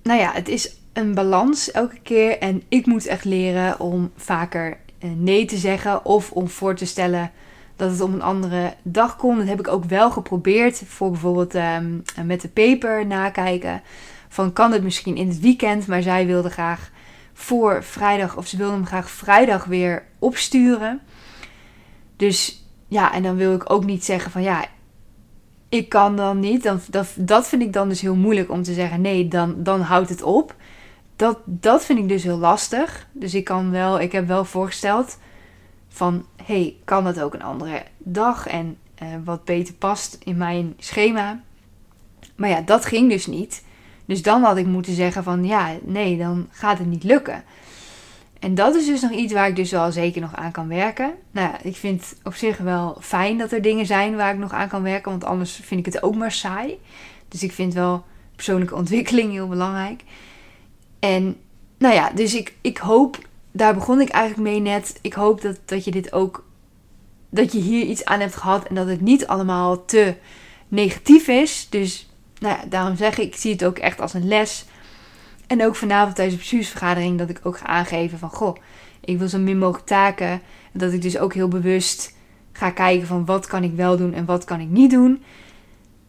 nou 0.04 0.20
ja, 0.20 0.32
het 0.34 0.48
is 0.48 0.76
een 0.94 1.14
balans 1.14 1.72
elke 1.72 2.00
keer. 2.04 2.38
En 2.38 2.64
ik 2.68 2.86
moet 2.86 3.06
echt 3.06 3.26
leren 3.26 3.80
om 3.80 4.12
vaker 4.16 4.78
eh, 5.00 5.10
nee 5.16 5.46
te 5.46 5.58
zeggen. 5.58 6.06
Of 6.06 6.32
om 6.32 6.50
voor 6.50 6.76
te 6.76 6.86
stellen 6.86 7.32
dat 7.76 7.92
het 7.92 8.02
om 8.02 8.14
een 8.14 8.22
andere 8.22 8.74
dag 8.84 9.16
komt. 9.16 9.38
Dat 9.38 9.48
heb 9.48 9.60
ik 9.60 9.68
ook 9.68 9.86
wel 9.86 10.12
geprobeerd. 10.12 10.82
Voor 10.86 11.12
bijvoorbeeld 11.12 11.56
um, 11.56 12.04
met 12.26 12.42
de 12.42 12.50
paper 12.50 13.06
nakijken. 13.06 13.82
Van 14.30 14.54
kan 14.54 14.72
het 14.72 14.84
misschien 14.84 15.16
in 15.16 15.28
het 15.28 15.40
weekend. 15.40 15.88
Maar 15.88 16.02
zij 16.02 16.26
wilde 16.26 16.50
graag 16.50 16.92
voor 17.34 17.84
vrijdag, 17.84 18.38
of 18.38 18.48
ze 18.48 18.58
wilde 18.58 18.74
hem 18.74 18.86
graag 18.86 19.10
vrijdag 19.10 19.66
weer 19.66 20.04
opsturen. 20.20 21.02
Dus 22.16 22.65
ja, 22.88 23.14
en 23.14 23.24
dan 23.24 23.36
wil 23.36 23.54
ik 23.54 23.72
ook 23.72 23.86
niet 23.86 24.06
zeggen 24.06 24.32
van 24.32 24.42
ja, 24.42 24.66
ik 25.70 25.90
kan 25.90 26.16
dan 26.16 26.40
niet. 26.40 26.64
Dan, 26.64 26.80
dat, 27.16 27.48
vind 27.48 27.62
ik 27.62 27.74
dan 27.74 27.90
dus 27.90 28.02
heel 28.02 28.16
moeilijk 28.16 28.52
om 28.52 28.64
te 28.64 28.74
zeggen 28.74 29.02
nee, 29.02 29.28
dan, 29.28 29.64
dan 29.64 29.82
houdt 29.82 30.10
het 30.10 30.22
op. 30.22 30.56
Dat, 31.16 31.40
dat 31.46 31.86
vind 31.86 32.00
ik 32.00 32.08
dus 32.08 32.24
heel 32.24 32.38
lastig. 32.38 33.08
Dus 33.12 33.34
ik 33.34 33.44
kan 33.44 33.72
wel, 33.72 34.00
ik 34.00 34.12
heb 34.12 34.28
wel 34.28 34.46
voorgesteld 34.46 35.18
van 35.88 36.26
hey, 36.44 36.76
kan 36.84 37.04
dat 37.04 37.22
ook 37.22 37.34
een 37.34 37.44
andere 37.44 37.84
dag 37.98 38.48
en 38.48 38.78
uh, 39.04 39.08
wat 39.24 39.46
beter 39.46 39.74
past 39.74 40.18
in 40.24 40.38
mijn 40.38 40.74
schema. 40.78 41.42
Maar 42.36 42.50
ja, 42.50 42.62
dat 42.62 42.86
ging 42.86 43.10
dus 43.10 43.26
niet. 43.26 43.64
Dus 44.06 44.22
dan 44.22 44.44
had 44.44 44.58
ik 44.58 44.66
moeten 44.66 44.94
zeggen 44.94 45.24
van 45.24 45.46
ja, 45.46 45.72
nee, 45.84 46.18
dan 46.18 46.48
gaat 46.52 46.78
het 46.78 46.88
niet 46.88 47.04
lukken. 47.04 47.44
En 48.40 48.56
dat 48.56 48.76
is 48.76 48.86
dus 48.86 49.02
nog 49.02 49.12
iets 49.12 49.34
waar 49.34 49.48
ik 49.48 49.56
dus 49.56 49.72
wel 49.72 49.92
zeker 49.92 50.22
nog 50.22 50.36
aan 50.36 50.52
kan 50.52 50.68
werken. 50.68 51.14
Nou 51.32 51.50
ja, 51.50 51.62
ik 51.62 51.76
vind 51.76 52.16
op 52.24 52.34
zich 52.34 52.58
wel 52.58 52.98
fijn 53.02 53.38
dat 53.38 53.52
er 53.52 53.62
dingen 53.62 53.86
zijn 53.86 54.16
waar 54.16 54.34
ik 54.34 54.40
nog 54.40 54.52
aan 54.52 54.68
kan 54.68 54.84
werken, 54.84 55.12
want 55.12 55.24
anders 55.24 55.60
vind 55.64 55.88
ik 55.88 55.94
het 55.94 56.04
ook 56.04 56.16
maar 56.16 56.32
saai. 56.32 56.80
Dus 57.28 57.44
ik 57.44 57.52
vind 57.52 57.74
wel 57.74 58.04
persoonlijke 58.36 58.76
ontwikkeling 58.86 59.32
heel 59.32 59.48
belangrijk. 59.48 60.04
En 61.00 61.38
nou 61.78 61.94
ja, 61.94 62.10
dus 62.10 62.36
ik, 62.36 62.54
ik 62.62 62.78
hoop, 62.78 63.18
daar 63.52 63.74
begon 63.74 64.02
ik 64.02 64.10
eigenlijk 64.10 64.50
mee 64.50 64.60
net. 64.60 65.00
Ik 65.02 65.14
hoop 65.14 65.42
dat, 65.42 65.60
dat 65.66 65.84
je 65.84 65.92
dit 65.92 66.14
ook, 66.14 66.46
dat 67.30 67.52
je 67.52 67.60
hier 67.60 67.86
iets 67.86 68.06
aan 68.06 68.20
hebt 68.20 68.36
gehad 68.36 68.68
en 68.68 68.76
dat 68.76 68.88
het 68.88 69.02
niet 69.02 69.28
allemaal 69.28 69.86
te 69.86 70.16
negatief 70.68 71.28
is. 71.28 71.68
Dus 71.70 72.10
nou 72.40 72.58
ja, 72.58 72.66
daarom 72.66 72.96
zeg 72.96 73.18
ik, 73.18 73.26
ik 73.26 73.36
zie 73.36 73.52
het 73.52 73.66
ook 73.66 73.78
echt 73.78 74.02
als 74.02 74.14
een 74.14 74.28
les. 74.28 74.66
En 75.48 75.66
ook 75.66 75.76
vanavond 75.76 76.16
tijdens 76.16 76.36
de 76.36 76.42
bestuursvergadering 76.42 77.18
dat 77.18 77.30
ik 77.30 77.40
ook 77.44 77.58
ga 77.58 77.66
aangeven 77.66 78.20
van... 78.20 78.30
Goh, 78.30 78.56
ik 79.00 79.18
wil 79.18 79.28
zo 79.28 79.38
min 79.38 79.58
mogelijk 79.58 79.88
taken. 79.88 80.28
En 80.28 80.80
dat 80.80 80.94
ik 80.94 81.02
dus 81.02 81.18
ook 81.18 81.34
heel 81.34 81.48
bewust 81.48 82.16
ga 82.52 82.70
kijken 82.70 83.08
van 83.08 83.26
wat 83.26 83.48
kan 83.48 83.64
ik 83.64 83.76
wel 83.76 83.98
doen 83.98 84.14
en 84.14 84.26
wat 84.26 84.44
kan 84.44 84.60
ik 84.60 84.70
niet 84.70 84.92
doen. 84.92 85.24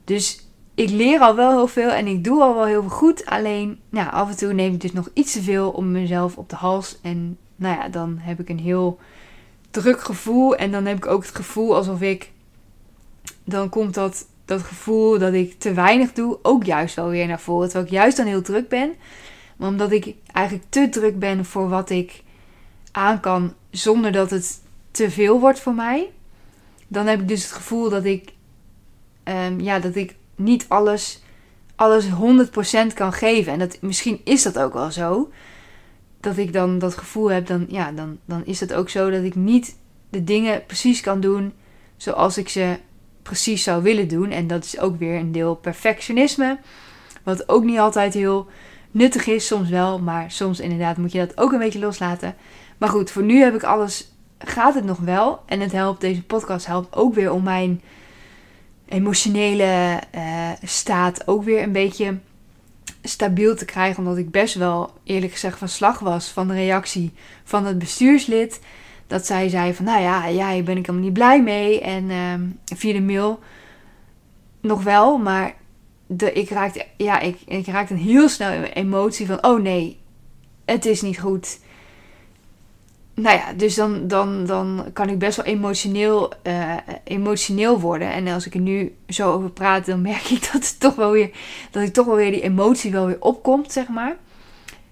Dus 0.04 0.46
ik 0.74 0.90
leer 0.90 1.20
al 1.20 1.34
wel 1.34 1.50
heel 1.50 1.66
veel 1.66 1.90
en 1.90 2.06
ik 2.06 2.24
doe 2.24 2.42
al 2.42 2.54
wel 2.54 2.64
heel 2.64 2.80
veel 2.80 2.90
goed. 2.90 3.26
Alleen 3.26 3.80
nou, 3.88 4.10
af 4.10 4.30
en 4.30 4.36
toe 4.36 4.52
neem 4.52 4.72
ik 4.72 4.80
dus 4.80 4.92
nog 4.92 5.08
iets 5.12 5.32
te 5.32 5.42
veel 5.42 5.70
om 5.70 5.92
mezelf 5.92 6.36
op 6.36 6.48
de 6.48 6.56
hals. 6.56 6.98
En 7.02 7.38
nou 7.56 7.78
ja, 7.78 7.88
dan 7.88 8.18
heb 8.20 8.40
ik 8.40 8.48
een 8.48 8.58
heel 8.58 8.98
druk 9.70 10.00
gevoel. 10.00 10.56
En 10.56 10.72
dan 10.72 10.86
heb 10.86 10.96
ik 10.96 11.06
ook 11.06 11.22
het 11.22 11.34
gevoel 11.34 11.76
alsof 11.76 12.00
ik... 12.00 12.32
Dan 13.44 13.68
komt 13.68 13.94
dat 13.94 14.26
dat 14.46 14.62
gevoel 14.62 15.18
dat 15.18 15.32
ik 15.32 15.58
te 15.58 15.72
weinig 15.72 16.12
doe 16.12 16.38
ook 16.42 16.64
juist 16.64 16.94
wel 16.94 17.08
weer 17.08 17.26
naar 17.26 17.40
voren. 17.40 17.68
Terwijl 17.68 17.86
ik 17.86 17.92
juist 17.92 18.16
dan 18.16 18.26
heel 18.26 18.42
druk 18.42 18.68
ben. 18.68 18.94
Maar 19.56 19.68
omdat 19.68 19.92
ik 19.92 20.14
eigenlijk 20.32 20.66
te 20.68 20.88
druk 20.88 21.18
ben 21.18 21.44
voor 21.44 21.68
wat 21.68 21.90
ik 21.90 22.22
aan 22.92 23.20
kan 23.20 23.54
zonder 23.70 24.12
dat 24.12 24.30
het 24.30 24.60
te 24.90 25.10
veel 25.10 25.40
wordt 25.40 25.60
voor 25.60 25.74
mij. 25.74 26.10
Dan 26.88 27.06
heb 27.06 27.20
ik 27.20 27.28
dus 27.28 27.42
het 27.42 27.52
gevoel 27.52 27.90
dat 27.90 28.04
ik, 28.04 28.32
um, 29.24 29.60
ja, 29.60 29.78
dat 29.78 29.94
ik 29.94 30.16
niet 30.34 30.64
alles, 30.68 31.22
alles 31.76 32.06
100% 32.08 32.92
kan 32.94 33.12
geven. 33.12 33.52
En 33.52 33.58
dat, 33.58 33.78
misschien 33.80 34.20
is 34.24 34.42
dat 34.42 34.58
ook 34.58 34.72
wel 34.72 34.90
zo. 34.90 35.30
Dat 36.20 36.36
ik 36.36 36.52
dan 36.52 36.78
dat 36.78 36.96
gevoel 36.96 37.30
heb, 37.30 37.46
dan, 37.46 37.66
ja, 37.68 37.92
dan, 37.92 38.18
dan 38.24 38.44
is 38.44 38.60
het 38.60 38.74
ook 38.74 38.88
zo 38.88 39.10
dat 39.10 39.22
ik 39.22 39.34
niet 39.34 39.76
de 40.08 40.24
dingen 40.24 40.66
precies 40.66 41.00
kan 41.00 41.20
doen 41.20 41.52
zoals 41.96 42.38
ik 42.38 42.48
ze 42.48 42.76
precies 43.26 43.62
zou 43.62 43.82
willen 43.82 44.08
doen. 44.08 44.30
En 44.30 44.46
dat 44.46 44.64
is 44.64 44.78
ook 44.78 44.98
weer 44.98 45.18
een 45.18 45.32
deel 45.32 45.54
perfectionisme. 45.54 46.58
Wat 47.22 47.48
ook 47.48 47.64
niet 47.64 47.78
altijd 47.78 48.14
heel 48.14 48.46
nuttig 48.90 49.26
is, 49.26 49.46
soms 49.46 49.68
wel. 49.68 49.98
Maar 49.98 50.30
soms 50.30 50.60
inderdaad 50.60 50.96
moet 50.96 51.12
je 51.12 51.18
dat 51.18 51.38
ook 51.38 51.52
een 51.52 51.58
beetje 51.58 51.78
loslaten. 51.78 52.34
Maar 52.78 52.88
goed, 52.88 53.10
voor 53.10 53.22
nu 53.22 53.40
heb 53.40 53.54
ik 53.54 53.62
alles. 53.62 54.10
Gaat 54.38 54.74
het 54.74 54.84
nog 54.84 54.98
wel? 54.98 55.42
En 55.46 55.60
het 55.60 55.72
helpt, 55.72 56.00
deze 56.00 56.22
podcast 56.22 56.66
helpt 56.66 56.96
ook 56.96 57.14
weer 57.14 57.32
om 57.32 57.42
mijn 57.42 57.82
emotionele 58.88 60.00
uh, 60.14 60.50
staat 60.62 61.26
ook 61.26 61.44
weer 61.44 61.62
een 61.62 61.72
beetje 61.72 62.18
stabiel 63.02 63.56
te 63.56 63.64
krijgen. 63.64 63.98
Omdat 63.98 64.16
ik 64.16 64.30
best 64.30 64.54
wel 64.54 64.90
eerlijk 65.04 65.32
gezegd 65.32 65.58
van 65.58 65.68
slag 65.68 65.98
was 65.98 66.28
van 66.28 66.48
de 66.48 66.54
reactie 66.54 67.12
van 67.44 67.66
het 67.66 67.78
bestuurslid 67.78 68.60
dat 69.06 69.26
zij 69.26 69.48
zei 69.48 69.74
van, 69.74 69.84
nou 69.84 70.02
ja, 70.02 70.26
ja, 70.26 70.62
ben 70.62 70.76
ik 70.76 70.86
helemaal 70.86 71.04
niet 71.04 71.12
blij 71.12 71.42
mee. 71.42 71.80
En 71.80 72.10
ehm, 72.10 72.42
via 72.78 72.92
de 72.92 73.00
mail 73.00 73.38
nog 74.60 74.82
wel, 74.82 75.18
maar 75.18 75.54
de, 76.06 76.32
ik, 76.32 76.50
raakte, 76.50 76.86
ja, 76.96 77.20
ik, 77.20 77.38
ik 77.46 77.66
raakte 77.66 77.94
een 77.94 78.00
heel 78.00 78.28
snel 78.28 78.62
emotie 78.62 79.26
van, 79.26 79.44
oh 79.44 79.60
nee, 79.60 79.98
het 80.64 80.86
is 80.86 81.02
niet 81.02 81.20
goed. 81.20 81.58
Nou 83.14 83.36
ja, 83.36 83.52
dus 83.52 83.74
dan, 83.74 84.08
dan, 84.08 84.46
dan 84.46 84.84
kan 84.92 85.08
ik 85.08 85.18
best 85.18 85.36
wel 85.36 85.46
emotioneel, 85.46 86.32
uh, 86.42 86.74
emotioneel 87.04 87.80
worden. 87.80 88.12
En 88.12 88.28
als 88.28 88.46
ik 88.46 88.54
er 88.54 88.60
nu 88.60 88.96
zo 89.08 89.32
over 89.32 89.50
praat, 89.50 89.86
dan 89.86 90.00
merk 90.00 90.24
ik 90.24 90.42
dat, 90.52 90.68
het 90.68 90.80
toch 90.80 90.94
wel 90.94 91.10
weer, 91.10 91.30
dat 91.70 91.82
ik 91.82 91.92
toch 91.92 92.06
wel 92.06 92.16
weer 92.16 92.30
die 92.30 92.42
emotie 92.42 92.92
wel 92.92 93.06
weer 93.06 93.20
opkomt, 93.20 93.72
zeg 93.72 93.88
maar. 93.88 94.16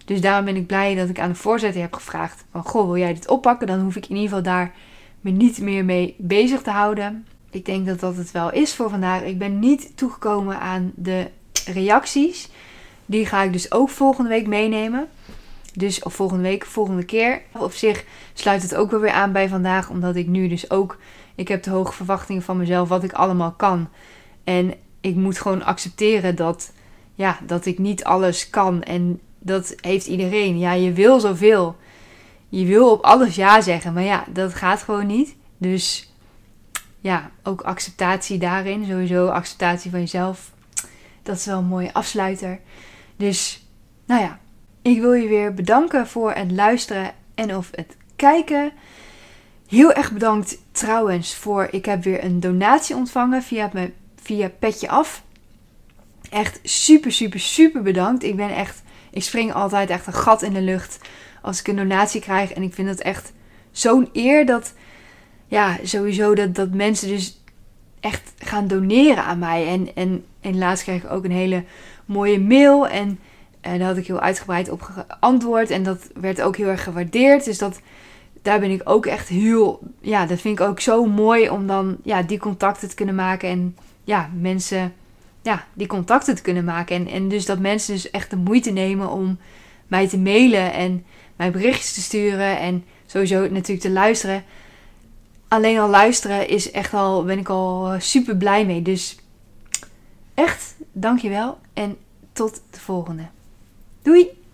Dus 0.05 0.21
daarom 0.21 0.45
ben 0.45 0.57
ik 0.57 0.67
blij 0.67 0.95
dat 0.95 1.09
ik 1.09 1.21
aan 1.21 1.29
de 1.29 1.35
voorzitter 1.35 1.81
heb 1.81 1.95
gevraagd: 1.95 2.45
van 2.51 2.65
goh, 2.65 2.85
wil 2.85 2.97
jij 2.97 3.15
dit 3.15 3.29
oppakken? 3.29 3.67
Dan 3.67 3.81
hoef 3.81 3.97
ik 3.97 4.07
in 4.07 4.17
ieder 4.17 4.29
geval 4.29 4.43
daar 4.43 4.73
me 5.21 5.31
niet 5.31 5.61
meer 5.61 5.85
mee 5.85 6.15
bezig 6.19 6.63
te 6.63 6.71
houden. 6.71 7.27
Ik 7.51 7.65
denk 7.65 7.87
dat 7.87 8.01
dat 8.01 8.17
het 8.17 8.31
wel 8.31 8.53
is 8.53 8.75
voor 8.75 8.91
vandaag. 8.91 9.23
Ik 9.23 9.39
ben 9.39 9.59
niet 9.59 9.97
toegekomen 9.97 10.61
aan 10.61 10.93
de 10.95 11.31
reacties. 11.67 12.49
Die 13.07 13.27
ga 13.27 13.43
ik 13.43 13.53
dus 13.53 13.73
ook 13.73 13.89
volgende 13.89 14.31
week 14.31 14.47
meenemen. 14.47 15.09
Dus 15.75 16.03
of 16.03 16.15
volgende 16.15 16.43
week, 16.43 16.65
volgende 16.65 17.05
keer. 17.05 17.43
Op 17.53 17.73
zich 17.73 18.05
sluit 18.33 18.63
het 18.63 18.75
ook 18.75 18.91
wel 18.91 19.01
weer 19.01 19.11
aan 19.11 19.33
bij 19.33 19.49
vandaag, 19.49 19.91
omdat 19.91 20.17
ik 20.17 20.27
nu 20.27 20.49
dus 20.49 20.71
ook, 20.71 20.99
ik 21.35 21.49
heb 21.49 21.63
de 21.63 21.71
hoge 21.71 21.93
verwachtingen 21.93 22.43
van 22.43 22.57
mezelf, 22.57 22.89
wat 22.89 23.05
ik 23.05 23.13
allemaal 23.13 23.53
kan. 23.53 23.89
En 24.45 24.75
ik 25.01 25.15
moet 25.15 25.39
gewoon 25.39 25.63
accepteren 25.63 26.37
dat, 26.37 26.73
ja, 27.15 27.39
dat 27.47 27.67
ik 27.67 27.79
niet 27.79 28.05
alles 28.05 28.51
kan. 28.51 28.83
En 28.83 29.21
dat 29.45 29.75
heeft 29.81 30.07
iedereen. 30.07 30.59
Ja, 30.59 30.73
je 30.73 30.93
wil 30.93 31.21
zoveel. 31.21 31.77
Je 32.49 32.65
wil 32.65 32.91
op 32.91 33.03
alles 33.03 33.35
ja 33.35 33.61
zeggen, 33.61 33.93
maar 33.93 34.03
ja, 34.03 34.25
dat 34.29 34.55
gaat 34.55 34.83
gewoon 34.83 35.07
niet. 35.07 35.37
Dus 35.59 36.13
ja, 37.01 37.31
ook 37.43 37.61
acceptatie 37.61 38.39
daarin. 38.39 38.85
Sowieso 38.85 39.27
acceptatie 39.27 39.91
van 39.91 40.01
jezelf. 40.01 40.53
Dat 41.23 41.37
is 41.37 41.47
wel 41.47 41.59
een 41.59 41.65
mooie 41.65 41.93
afsluiter. 41.93 42.61
Dus, 43.17 43.67
nou 44.07 44.21
ja, 44.21 44.39
ik 44.83 45.01
wil 45.01 45.13
je 45.13 45.29
weer 45.29 45.55
bedanken 45.55 46.07
voor 46.07 46.33
het 46.33 46.51
luisteren 46.51 47.13
en 47.35 47.57
of 47.57 47.71
het 47.75 47.97
kijken. 48.17 48.73
Heel 49.69 49.93
erg 49.93 50.13
bedankt 50.13 50.59
trouwens 50.73 51.35
voor, 51.35 51.69
ik 51.71 51.85
heb 51.85 52.05
weer 52.05 52.25
een 52.25 52.41
donatie 52.41 52.97
ontvangen 52.97 53.43
via, 53.43 53.71
mijn, 53.73 53.93
via 54.23 54.49
Petje 54.59 54.89
Af. 54.89 55.23
Echt 56.31 56.61
super, 56.63 57.13
super, 57.13 57.41
super 57.41 57.83
bedankt. 57.83 58.23
Ik 58.23 58.37
ben 58.37 58.55
echt, 58.55 58.83
ik 59.15 59.23
spring 59.23 59.53
altijd 59.53 59.91
echt 59.91 60.07
een 60.07 60.13
gat 60.13 60.43
in 60.43 60.53
de 60.53 60.61
lucht 60.61 60.99
als 61.43 61.61
ik 61.61 61.69
een 61.69 61.77
donatie 61.77 62.21
krijg. 62.21 62.53
En 62.53 62.63
ik 62.63 62.75
vind 62.75 62.89
het 62.89 63.01
echt 63.01 63.33
zo'n 63.71 64.09
eer 64.13 64.47
dat, 64.47 64.75
ja, 65.47 65.79
sowieso 65.83 66.35
dat, 66.35 66.55
dat 66.55 66.71
mensen 66.71 67.09
dus 67.09 67.43
echt 68.01 68.33
gaan 68.39 68.67
doneren 68.67 69.25
aan 69.25 69.39
mij. 69.39 69.67
En, 69.67 69.95
en, 69.95 70.25
en 70.41 70.59
laatst 70.59 70.85
kreeg 70.85 71.03
ik 71.03 71.11
ook 71.11 71.25
een 71.25 71.31
hele 71.31 71.65
mooie 72.05 72.41
mail 72.41 72.89
en 72.89 73.19
en 73.65 73.79
daar 73.79 73.89
had 73.89 73.97
ik 73.97 74.07
heel 74.07 74.21
uitgebreid 74.21 74.71
op 74.71 74.83
geantwoord. 74.83 75.71
En 75.71 75.83
dat 75.83 76.11
werd 76.15 76.43
ook 76.43 76.57
heel 76.57 76.69
erg 76.69 76.83
gewaardeerd. 76.83 77.45
Dus 77.45 77.59
dat, 77.59 77.81
daar 78.43 78.61
ben 78.61 78.71
ik 78.71 78.81
ook 78.85 79.07
echt 79.07 79.29
heel. 79.29 79.81
Ja, 80.01 80.27
dat 80.27 80.41
vind 80.41 80.59
ik 80.61 80.67
ook 80.67 80.81
zo 80.81 81.05
mooi 81.07 81.49
om 81.51 81.67
dan 81.67 81.97
ja, 82.03 82.23
die 82.23 82.39
contacten 82.39 82.89
te 82.89 82.95
kunnen 82.95 83.15
maken. 83.15 83.49
En 83.49 83.77
ja, 84.05 84.31
mensen. 84.41 84.93
Ja, 85.45 85.67
die 85.75 85.87
contacten 85.87 86.35
te 86.35 86.43
kunnen 86.43 86.65
maken. 86.65 86.97
En, 86.97 87.09
en 87.09 87.29
dus 87.29 87.47
dat 87.47 87.59
mensen 87.59 87.95
dus 87.95 88.11
echt 88.11 88.31
de 88.31 88.37
moeite 88.37 88.71
nemen 88.71 89.11
om 89.11 89.39
mij 89.87 90.09
te 90.09 90.19
mailen 90.19 90.73
en 90.73 91.05
mij 91.37 91.51
berichtjes 91.51 91.93
te 91.93 92.01
sturen. 92.01 92.59
En 92.59 92.85
sowieso 93.07 93.41
natuurlijk 93.41 93.81
te 93.81 93.91
luisteren. 93.91 94.45
Alleen 95.49 95.79
al 95.79 95.89
luisteren 95.89 96.49
is 96.49 96.71
echt 96.71 96.95
al, 96.95 97.25
ben 97.25 97.39
ik 97.39 97.49
al 97.49 97.95
super 97.99 98.37
blij 98.37 98.67
mee. 98.67 98.83
Dus 98.83 99.19
echt, 100.35 100.75
dankjewel. 100.93 101.59
En 101.73 101.97
tot 102.33 102.63
de 102.71 102.81
volgende. 102.81 103.27
Doei! 104.03 104.43